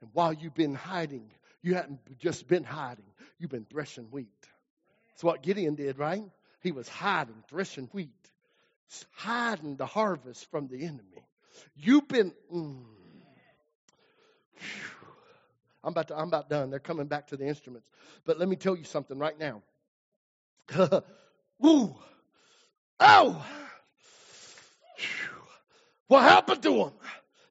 and 0.01 0.09
while 0.11 0.33
you've 0.33 0.53
been 0.53 0.75
hiding, 0.75 1.31
you 1.61 1.75
haven't 1.75 2.01
just 2.19 2.49
been 2.49 2.65
hiding, 2.65 3.05
you've 3.39 3.51
been 3.51 3.63
threshing 3.63 4.07
wheat. 4.11 4.27
That's 5.11 5.23
what 5.23 5.41
Gideon 5.41 5.75
did, 5.75 5.97
right? 5.97 6.25
He 6.59 6.73
was 6.73 6.89
hiding, 6.89 7.45
threshing 7.47 7.87
wheat, 7.93 8.09
hiding 9.13 9.77
the 9.77 9.85
harvest 9.85 10.51
from 10.51 10.67
the 10.67 10.83
enemy. 10.83 11.23
You've 11.77 12.09
been. 12.09 12.33
Mm, 12.53 12.83
I'm 15.85 15.91
about 15.91 16.07
to, 16.07 16.17
I'm 16.17 16.27
about 16.27 16.49
done. 16.49 16.71
They're 16.71 16.79
coming 16.79 17.05
back 17.05 17.27
to 17.27 17.37
the 17.37 17.45
instruments. 17.45 17.87
But 18.25 18.39
let 18.39 18.49
me 18.49 18.55
tell 18.55 18.75
you 18.75 18.83
something 18.83 19.19
right 19.19 19.39
now. 19.39 19.61
Woo! 21.59 21.95
Ow! 22.99 23.45
What 26.07 26.23
happened 26.23 26.63
to 26.63 26.75
them? 26.75 26.91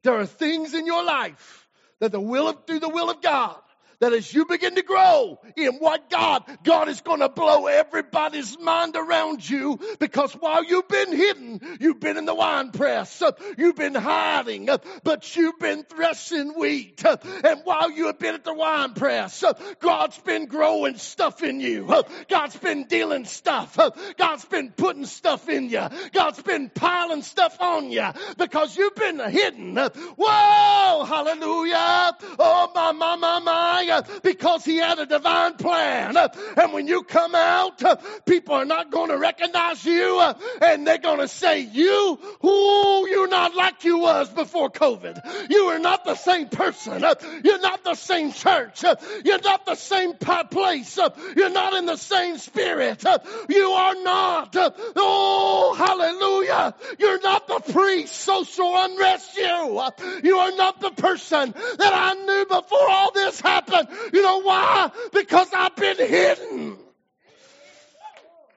There 0.03 0.15
are 0.15 0.27
things 0.27 0.75
in 0.75 0.85
your 0.85 1.05
life 1.05 1.69
that 2.01 2.11
the 2.13 2.21
will 2.21 2.49
of, 2.49 2.67
through 2.67 2.81
the 2.81 2.89
will 2.89 3.09
of 3.09 3.23
God 3.23 3.57
that 4.05 4.13
as 4.13 4.35
you 4.35 4.45
begin 4.45 4.75
to 4.75 4.83
grow 4.83 5.41
in 5.57 5.77
what 5.77 6.11
God, 6.11 6.45
God 6.63 6.91
is 6.91 7.01
going 7.01 7.21
to 7.21 7.31
blow 7.31 7.67
everybody's 7.67 8.59
mind 8.59 8.97
around 8.97 9.49
you 9.49 9.81
because 9.99 10.35
while 10.35 10.63
you've 10.63 10.89
been 10.89 11.17
hidden, 11.17 11.79
you've 11.81 12.01
been 12.01 12.19
in 12.19 12.27
the 12.27 12.35
wine 12.35 12.71
press, 12.71 13.23
you've 13.57 13.77
been 13.77 13.95
hiding, 13.95 14.69
but 15.05 15.37
you've 15.37 15.59
been 15.59 15.85
threshing 15.85 16.51
wheat. 16.51 17.03
And 17.03 17.63
while 17.65 17.91
you 17.91 18.07
have 18.09 18.19
been 18.19 18.35
at 18.35 18.45
the 18.45 18.53
wine 18.53 18.93
press, 18.93 19.43
God's 19.81 20.19
been 20.19 20.47
growing 20.47 20.99
stuff 20.99 21.43
in 21.43 21.61
you. 21.61 22.05
God's 22.29 22.59
been 22.59 22.85
dealing 22.85 23.25
stuff. 23.25 23.79
God's 24.19 24.45
been 24.45 24.71
putting 24.73 25.07
stuff 25.07 25.49
in 25.49 25.71
you. 25.71 25.89
God's 26.13 26.43
been 26.43 26.69
piling 26.69 27.23
stuff 27.23 27.57
on 27.59 27.91
you 27.91 28.07
because 28.37 28.77
you've 28.77 28.97
been 28.97 29.19
hidden. 29.31 29.77
Whoa, 29.77 31.05
hallelujah. 31.05 32.13
Oh, 32.39 32.71
my, 32.75 32.93
my, 32.93 33.17
my, 33.17 33.39
my 33.39 33.94
because 34.23 34.65
he 34.65 34.77
had 34.77 34.99
a 34.99 35.07
divine 35.07 35.55
plan. 35.55 36.17
And 36.57 36.73
when 36.73 36.87
you 36.87 37.03
come 37.03 37.35
out, 37.35 37.83
people 38.27 38.55
are 38.55 38.65
not 38.65 38.91
going 38.91 39.11
to 39.11 39.19
recognize 39.19 39.85
you 39.85 40.21
and 40.63 40.87
they're 40.87 40.99
going 40.99 41.21
to 41.21 41.29
say, 41.29 41.61
you, 41.61 42.19
who 42.41 43.09
you're 43.09 43.29
not 43.29 43.55
like 43.55 43.85
you 43.85 43.99
was 43.99 44.29
before 44.31 44.71
COVID. 44.71 45.51
You 45.51 45.67
are 45.67 45.79
not 45.79 46.05
the 46.05 46.15
same 46.15 46.49
person. 46.49 47.05
You're 47.45 47.61
not 47.61 47.85
the 47.85 47.95
same 47.95 48.33
church. 48.33 48.83
You're 49.25 49.41
not 49.41 49.67
the 49.67 49.75
same 49.75 50.15
place. 50.15 50.99
You're 51.37 51.51
not 51.51 51.75
in 51.75 51.87
the 51.87 51.97
same 51.97 52.39
spirit. 52.39 53.05
You 53.49 53.71
are 53.71 53.95
not. 54.03 54.57
Oh, 54.97 55.75
hallelujah. 55.77 56.75
You're 56.99 57.21
not 57.21 57.47
the 57.49 57.73
pre-social 57.73 58.73
unrest 58.77 59.37
you. 59.37 59.91
You 60.23 60.39
are 60.39 60.53
not 60.57 60.81
the 60.81 60.91
person 60.91 61.53
that 61.53 61.93
I 61.93 62.15
knew 62.15 62.47
before 62.47 62.89
all 62.89 63.13
this 63.13 63.41
happened. 63.41 63.84
You 64.13 64.23
know 64.23 64.41
why? 64.43 64.91
Because 65.13 65.49
I've 65.55 65.77
been 65.77 65.97
hidden. 65.97 66.79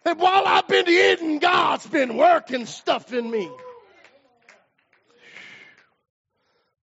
And 0.06 0.20
while 0.20 0.44
I've 0.46 0.68
been 0.68 0.86
hidden, 0.86 1.40
God's 1.40 1.86
been 1.86 2.16
working 2.16 2.66
stuff 2.66 3.12
in 3.12 3.30
me. 3.30 3.50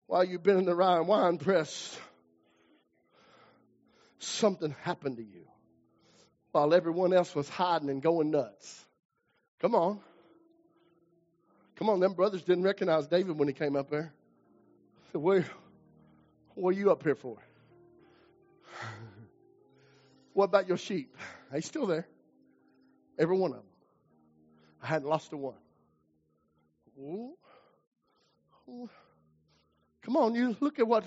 While 0.06 0.24
you've 0.24 0.42
been 0.42 0.58
in 0.58 0.64
the 0.66 0.74
Ryan 0.74 1.06
wine 1.06 1.38
press, 1.38 1.98
something 4.18 4.74
happened 4.82 5.16
to 5.16 5.22
you. 5.22 5.46
While 6.52 6.74
everyone 6.74 7.12
else 7.12 7.34
was 7.34 7.48
hiding 7.48 7.88
and 7.88 8.02
going 8.02 8.30
nuts. 8.30 8.84
Come 9.60 9.74
on. 9.74 10.00
Come 11.76 11.88
on, 11.88 12.00
them 12.00 12.12
brothers 12.12 12.42
didn't 12.42 12.64
recognize 12.64 13.06
David 13.06 13.38
when 13.38 13.48
he 13.48 13.54
came 13.54 13.74
up 13.74 13.90
there. 13.90 14.12
Said, 15.12 15.20
Where, 15.20 15.44
what 16.54 16.70
are 16.70 16.78
you 16.78 16.92
up 16.92 17.02
here 17.02 17.16
for? 17.16 17.38
What 20.34 20.44
about 20.46 20.68
your 20.68 20.76
sheep? 20.76 21.16
They 21.50 21.60
still 21.60 21.86
there. 21.86 22.06
Every 23.18 23.36
one 23.36 23.52
of 23.52 23.58
them. 23.58 23.66
I 24.82 24.86
hadn't 24.86 25.08
lost 25.08 25.32
a 25.32 25.36
one. 25.36 25.54
Ooh. 26.98 27.32
Ooh. 28.68 28.90
Come 30.02 30.16
on, 30.16 30.34
you 30.34 30.56
look 30.60 30.78
at 30.78 30.86
what 30.86 31.04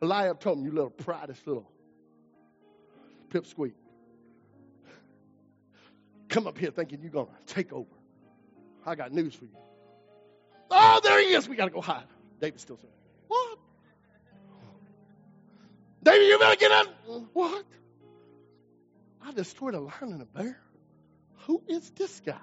Eliab 0.00 0.38
told 0.40 0.58
me, 0.58 0.66
you 0.66 0.70
little 0.70 0.90
pridest 0.90 1.46
little 1.46 1.68
pipsqueak. 3.30 3.72
Come 6.28 6.46
up 6.46 6.58
here 6.58 6.70
thinking 6.70 7.00
you're 7.00 7.10
going 7.10 7.26
to 7.26 7.54
take 7.54 7.72
over. 7.72 7.88
I 8.86 8.94
got 8.94 9.12
news 9.12 9.34
for 9.34 9.44
you. 9.44 9.56
Oh, 10.70 11.00
there 11.02 11.20
he 11.20 11.32
is. 11.34 11.48
We 11.48 11.56
got 11.56 11.64
to 11.64 11.70
go 11.70 11.80
hide. 11.80 12.04
David 12.40 12.60
still 12.60 12.76
said, 12.76 12.90
What? 13.26 13.58
David, 16.02 16.26
you 16.26 16.38
better 16.38 16.56
get 16.56 16.70
up. 16.70 16.86
What? 17.32 17.64
I 19.28 19.32
destroyed 19.32 19.74
a 19.74 19.80
lion 19.80 20.12
and 20.12 20.22
a 20.22 20.24
bear. 20.24 20.58
Who 21.46 21.62
is 21.68 21.90
this 21.90 22.20
guy? 22.24 22.40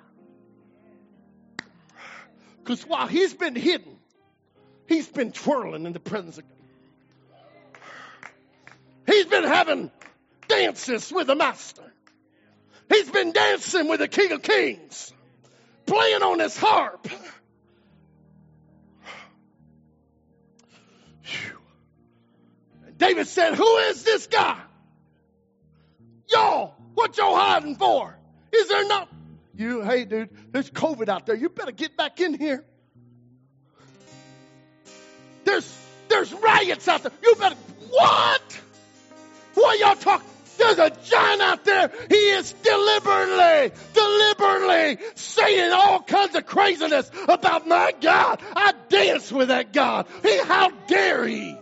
Because 2.59 2.85
while 2.85 3.07
he's 3.07 3.33
been 3.33 3.55
hidden, 3.55 3.97
he's 4.87 5.07
been 5.07 5.31
twirling 5.31 5.87
in 5.87 5.93
the 5.93 5.99
presence 5.99 6.37
of 6.37 6.43
God. 6.43 7.81
He's 9.07 9.25
been 9.25 9.45
having 9.45 9.89
dances 10.47 11.11
with 11.11 11.25
the 11.25 11.35
master. 11.35 11.91
He's 12.89 13.09
been 13.09 13.31
dancing 13.31 13.87
with 13.87 13.99
the 13.99 14.07
King 14.07 14.31
of 14.33 14.43
Kings, 14.43 15.11
playing 15.87 16.21
on 16.21 16.37
his 16.37 16.55
harp. 16.55 17.07
David 22.97 23.27
said, 23.27 23.55
Who 23.55 23.77
is 23.77 24.03
this 24.03 24.27
guy? 24.27 24.61
Y'all, 26.29 26.75
what 26.93 27.17
y'all 27.17 27.35
hiding 27.35 27.75
for? 27.75 28.17
Is 28.51 28.67
there 28.67 28.88
not? 28.88 29.09
You, 29.55 29.81
hey, 29.81 30.05
dude, 30.05 30.29
there's 30.51 30.69
COVID 30.69 31.07
out 31.07 31.25
there. 31.25 31.35
You 31.35 31.49
better 31.49 31.71
get 31.71 31.95
back 31.95 32.19
in 32.19 32.33
here. 32.33 32.63
There's 35.45 35.71
there's 36.09 36.33
riots 36.33 36.88
out 36.88 37.03
there. 37.03 37.11
You 37.23 37.35
better 37.35 37.55
what? 37.89 38.61
What 39.53 39.79
y'all 39.79 39.95
talking? 39.95 40.27
There's 40.57 40.77
a 40.79 40.89
giant 40.89 41.41
out 41.41 41.65
there. 41.65 41.91
He 42.09 42.15
is 42.15 42.53
deliberately, 42.53 43.71
deliberately 43.93 45.05
saying 45.15 45.71
all 45.71 46.01
kinds 46.01 46.35
of 46.35 46.45
craziness 46.45 47.09
about 47.27 47.67
my 47.67 47.93
God. 47.99 48.41
I 48.55 48.73
dance 48.89 49.31
with 49.31 49.49
that 49.49 49.73
God. 49.73 50.07
He, 50.23 50.38
how 50.39 50.69
dare 50.88 51.27
he? 51.27 51.57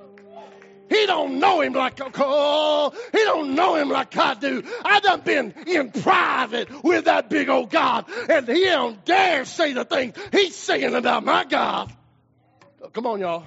He 0.90 1.06
don't 1.06 1.40
know 1.40 1.62
him 1.62 1.74
like 1.74 2.00
oh, 2.20 2.94
he 3.12 3.18
don't 3.20 3.56
know 3.56 3.76
him 3.76 3.90
like 3.90 4.16
I 4.18 4.34
do. 4.36 4.64
I 4.84 5.00
done 5.00 5.22
been 5.22 5.54
in 5.66 5.92
private 5.92 6.84
with 6.84 7.06
that 7.06 7.30
big 7.30 7.50
old 7.50 7.70
God, 7.70 8.06
and 8.30 8.48
he 8.48 8.66
don't 8.66 9.04
dare 9.06 9.46
say 9.46 9.74
the 9.74 9.86
things 9.86 10.16
he's 10.32 10.56
saying 10.56 10.94
about 10.94 11.24
my 11.24 11.46
God. 11.46 11.92
Oh, 12.82 12.90
come 12.90 13.08
on, 13.08 13.20
y'all. 13.20 13.46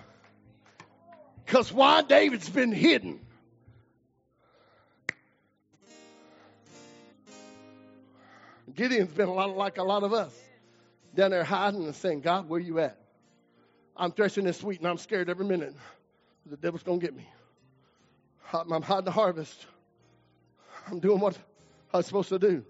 Because 1.45 1.73
why 1.73 2.03
David's 2.03 2.49
been 2.49 2.73
hidden. 2.73 3.21
Gideon's 8.75 9.13
been 9.13 9.29
a 9.29 9.33
lot 9.33 9.57
like 9.57 9.79
a 9.79 9.83
lot 9.83 10.03
of 10.03 10.13
us 10.13 10.35
down 11.15 11.31
there 11.31 11.45
hiding 11.45 11.85
and 11.85 11.95
saying, 11.95 12.21
God, 12.21 12.49
where 12.49 12.61
you 12.61 12.79
at? 12.81 12.99
I'm 13.97 14.13
threshing 14.13 14.45
this 14.45 14.63
wheat 14.63 14.81
and 14.81 14.89
I'm 14.89 14.99
scared 14.99 15.31
every 15.31 15.47
minute. 15.47 15.75
The 16.49 16.57
devil's 16.57 16.85
going 16.85 17.01
to 17.01 17.07
get 17.07 17.15
me. 17.15 17.27
I'm 18.53 18.83
hiding 18.83 19.05
the 19.05 19.11
harvest. 19.11 19.67
I'm 20.89 21.01
doing 21.01 21.19
what 21.19 21.37
I 21.93 21.97
was 21.97 22.07
supposed 22.07 22.29
to 22.29 22.39
do. 22.39 22.65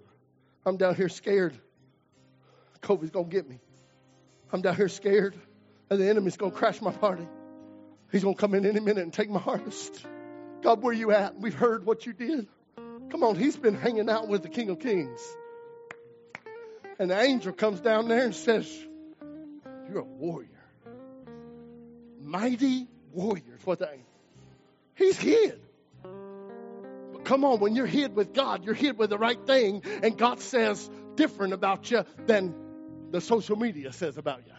I'm 0.64 0.78
down 0.78 0.94
here 0.94 1.10
scared. 1.10 1.54
COVID's 2.80 3.10
going 3.10 3.26
to 3.28 3.30
get 3.30 3.48
me. 3.48 3.60
I'm 4.50 4.62
down 4.62 4.76
here 4.76 4.88
scared, 4.88 5.36
and 5.90 6.00
the 6.00 6.08
enemy's 6.08 6.36
going 6.36 6.52
to 6.52 6.56
crash 6.56 6.80
my 6.80 6.92
party. 6.92 7.26
He's 8.10 8.22
going 8.22 8.34
to 8.34 8.40
come 8.40 8.54
in 8.54 8.64
any 8.64 8.80
minute 8.80 9.02
and 9.02 9.12
take 9.12 9.28
my 9.28 9.40
harvest. 9.40 10.06
God, 10.62 10.82
where 10.82 10.94
you 10.94 11.10
at? 11.10 11.38
We've 11.38 11.54
heard 11.54 11.84
what 11.84 12.06
you 12.06 12.14
did. 12.14 12.46
Come 13.10 13.22
on, 13.22 13.36
he's 13.36 13.56
been 13.56 13.74
hanging 13.74 14.08
out 14.08 14.28
with 14.28 14.42
the 14.42 14.48
King 14.48 14.70
of 14.70 14.80
Kings. 14.80 15.20
And 16.98 17.10
the 17.10 17.20
angel 17.20 17.52
comes 17.52 17.80
down 17.80 18.08
there 18.08 18.24
and 18.24 18.34
says, 18.34 18.72
You're 19.88 20.00
a 20.00 20.04
warrior. 20.04 20.48
Mighty 22.22 22.88
warrior 23.16 23.56
is 23.58 23.66
what 23.66 23.78
the 23.78 23.90
angel. 23.90 24.06
He's 24.94 25.18
hid. 25.18 25.60
But 26.02 27.24
come 27.24 27.44
on, 27.44 27.60
when 27.60 27.74
you're 27.74 27.86
hid 27.86 28.14
with 28.14 28.34
God, 28.34 28.64
you're 28.64 28.74
hid 28.74 28.98
with 28.98 29.10
the 29.10 29.18
right 29.18 29.44
thing, 29.46 29.82
and 30.02 30.16
God 30.16 30.40
says 30.40 30.88
different 31.16 31.54
about 31.54 31.90
you 31.90 32.04
than 32.26 32.54
the 33.10 33.20
social 33.20 33.56
media 33.56 33.92
says 33.92 34.18
about 34.18 34.42
you. 34.46 34.52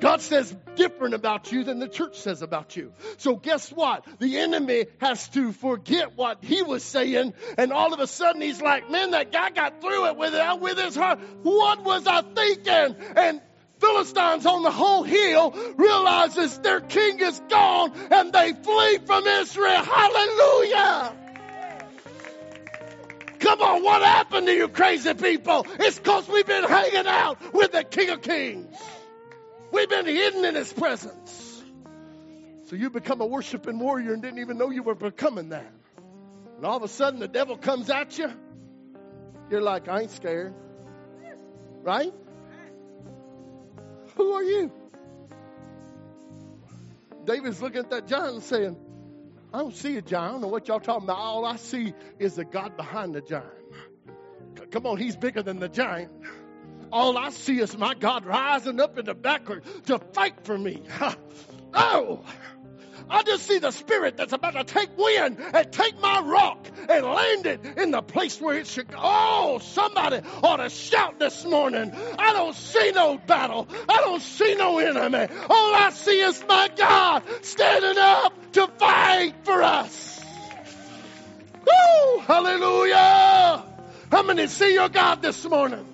God 0.00 0.22
says 0.22 0.56
different 0.76 1.14
about 1.14 1.52
you 1.52 1.62
than 1.62 1.78
the 1.78 1.88
church 1.88 2.18
says 2.18 2.40
about 2.40 2.74
you. 2.74 2.92
So 3.18 3.36
guess 3.36 3.70
what? 3.70 4.06
The 4.18 4.38
enemy 4.38 4.86
has 4.98 5.28
to 5.30 5.52
forget 5.52 6.16
what 6.16 6.42
he 6.42 6.62
was 6.62 6.82
saying, 6.82 7.34
and 7.58 7.72
all 7.72 7.92
of 7.92 8.00
a 8.00 8.06
sudden 8.06 8.40
he's 8.40 8.62
like, 8.62 8.90
"Man, 8.90 9.10
that 9.10 9.30
guy 9.30 9.50
got 9.50 9.80
through 9.82 10.06
it 10.06 10.16
with 10.16 10.34
it 10.34 10.60
with 10.60 10.78
his 10.78 10.96
heart. 10.96 11.20
What 11.42 11.84
was 11.84 12.06
I 12.06 12.22
thinking?" 12.22 12.96
And 13.14 13.42
Philistines 13.80 14.44
on 14.46 14.62
the 14.62 14.70
whole 14.70 15.02
hill 15.02 15.54
realizes 15.76 16.58
their 16.58 16.80
king 16.80 17.18
is 17.20 17.40
gone 17.48 17.92
and 18.10 18.32
they 18.32 18.52
flee 18.52 18.98
from 19.06 19.26
Israel. 19.26 19.82
Hallelujah. 19.82 21.16
Come 23.38 23.62
on, 23.62 23.82
what 23.82 24.02
happened 24.02 24.46
to 24.48 24.52
you 24.52 24.68
crazy 24.68 25.14
people? 25.14 25.66
It's 25.78 25.98
because 25.98 26.28
we've 26.28 26.46
been 26.46 26.64
hanging 26.64 27.06
out 27.06 27.54
with 27.54 27.72
the 27.72 27.82
King 27.84 28.10
of 28.10 28.20
Kings. 28.20 28.76
We've 29.72 29.88
been 29.88 30.04
hidden 30.04 30.44
in 30.44 30.54
His 30.54 30.72
presence. 30.72 31.62
So 32.66 32.76
you 32.76 32.90
become 32.90 33.22
a 33.22 33.26
worshiping 33.26 33.78
warrior 33.78 34.12
and 34.12 34.22
didn't 34.22 34.40
even 34.40 34.58
know 34.58 34.70
you 34.70 34.82
were 34.82 34.94
becoming 34.94 35.48
that. 35.48 35.72
And 36.56 36.66
all 36.66 36.76
of 36.76 36.82
a 36.82 36.88
sudden 36.88 37.18
the 37.18 37.28
devil 37.28 37.56
comes 37.56 37.88
at 37.88 38.18
you. 38.18 38.30
You're 39.50 39.62
like, 39.62 39.88
I 39.88 40.02
ain't 40.02 40.10
scared. 40.10 40.54
Right? 41.82 42.12
Are 44.40 44.44
you? 44.44 44.72
David's 47.26 47.60
looking 47.60 47.80
at 47.80 47.90
that 47.90 48.06
giant 48.06 48.34
and 48.36 48.42
saying, 48.42 48.76
I 49.52 49.58
don't 49.58 49.76
see 49.76 49.98
a 49.98 50.02
giant. 50.02 50.36
I 50.36 50.38
know 50.38 50.48
what 50.48 50.66
y'all 50.66 50.80
talking 50.80 51.04
about. 51.04 51.18
All 51.18 51.44
I 51.44 51.56
see 51.56 51.92
is 52.18 52.36
the 52.36 52.46
God 52.46 52.74
behind 52.74 53.14
the 53.14 53.20
giant. 53.20 53.52
Come 54.70 54.86
on, 54.86 54.96
he's 54.96 55.14
bigger 55.14 55.42
than 55.42 55.58
the 55.58 55.68
giant. 55.68 56.10
All 56.90 57.18
I 57.18 57.28
see 57.28 57.60
is 57.60 57.76
my 57.76 57.92
God 57.92 58.24
rising 58.24 58.80
up 58.80 58.96
in 58.96 59.04
the 59.04 59.14
background 59.14 59.62
to 59.86 59.98
fight 59.98 60.42
for 60.44 60.56
me. 60.56 60.82
Oh, 61.72 62.24
I 63.10 63.22
just 63.24 63.46
see 63.46 63.58
the 63.58 63.72
spirit 63.72 64.16
that's 64.16 64.32
about 64.32 64.54
to 64.54 64.64
take 64.64 64.96
wind 64.96 65.38
and 65.52 65.72
take 65.72 66.00
my 66.00 66.20
rock 66.20 66.68
and 66.88 67.04
land 67.04 67.46
it 67.46 67.60
in 67.76 67.90
the 67.90 68.02
place 68.02 68.40
where 68.40 68.56
it 68.56 68.66
should 68.68 68.88
go. 68.88 68.96
Oh, 69.00 69.58
somebody 69.60 70.20
ought 70.42 70.58
to 70.58 70.70
shout 70.70 71.18
this 71.18 71.44
morning. 71.44 71.92
I 72.18 72.32
don't 72.32 72.54
see 72.54 72.92
no 72.92 73.18
battle. 73.18 73.68
I 73.88 73.96
don't 74.00 74.22
see 74.22 74.54
no 74.54 74.78
enemy. 74.78 75.26
All 75.48 75.74
I 75.74 75.90
see 75.92 76.20
is 76.20 76.44
my 76.48 76.70
God 76.76 77.24
standing 77.42 77.98
up 77.98 78.52
to 78.52 78.68
fight 78.78 79.34
for 79.42 79.60
us. 79.62 80.20
Woo! 81.66 82.20
Hallelujah! 82.20 83.64
How 84.10 84.22
many 84.22 84.46
see 84.46 84.74
your 84.74 84.88
God 84.88 85.20
this 85.22 85.44
morning? 85.44 85.86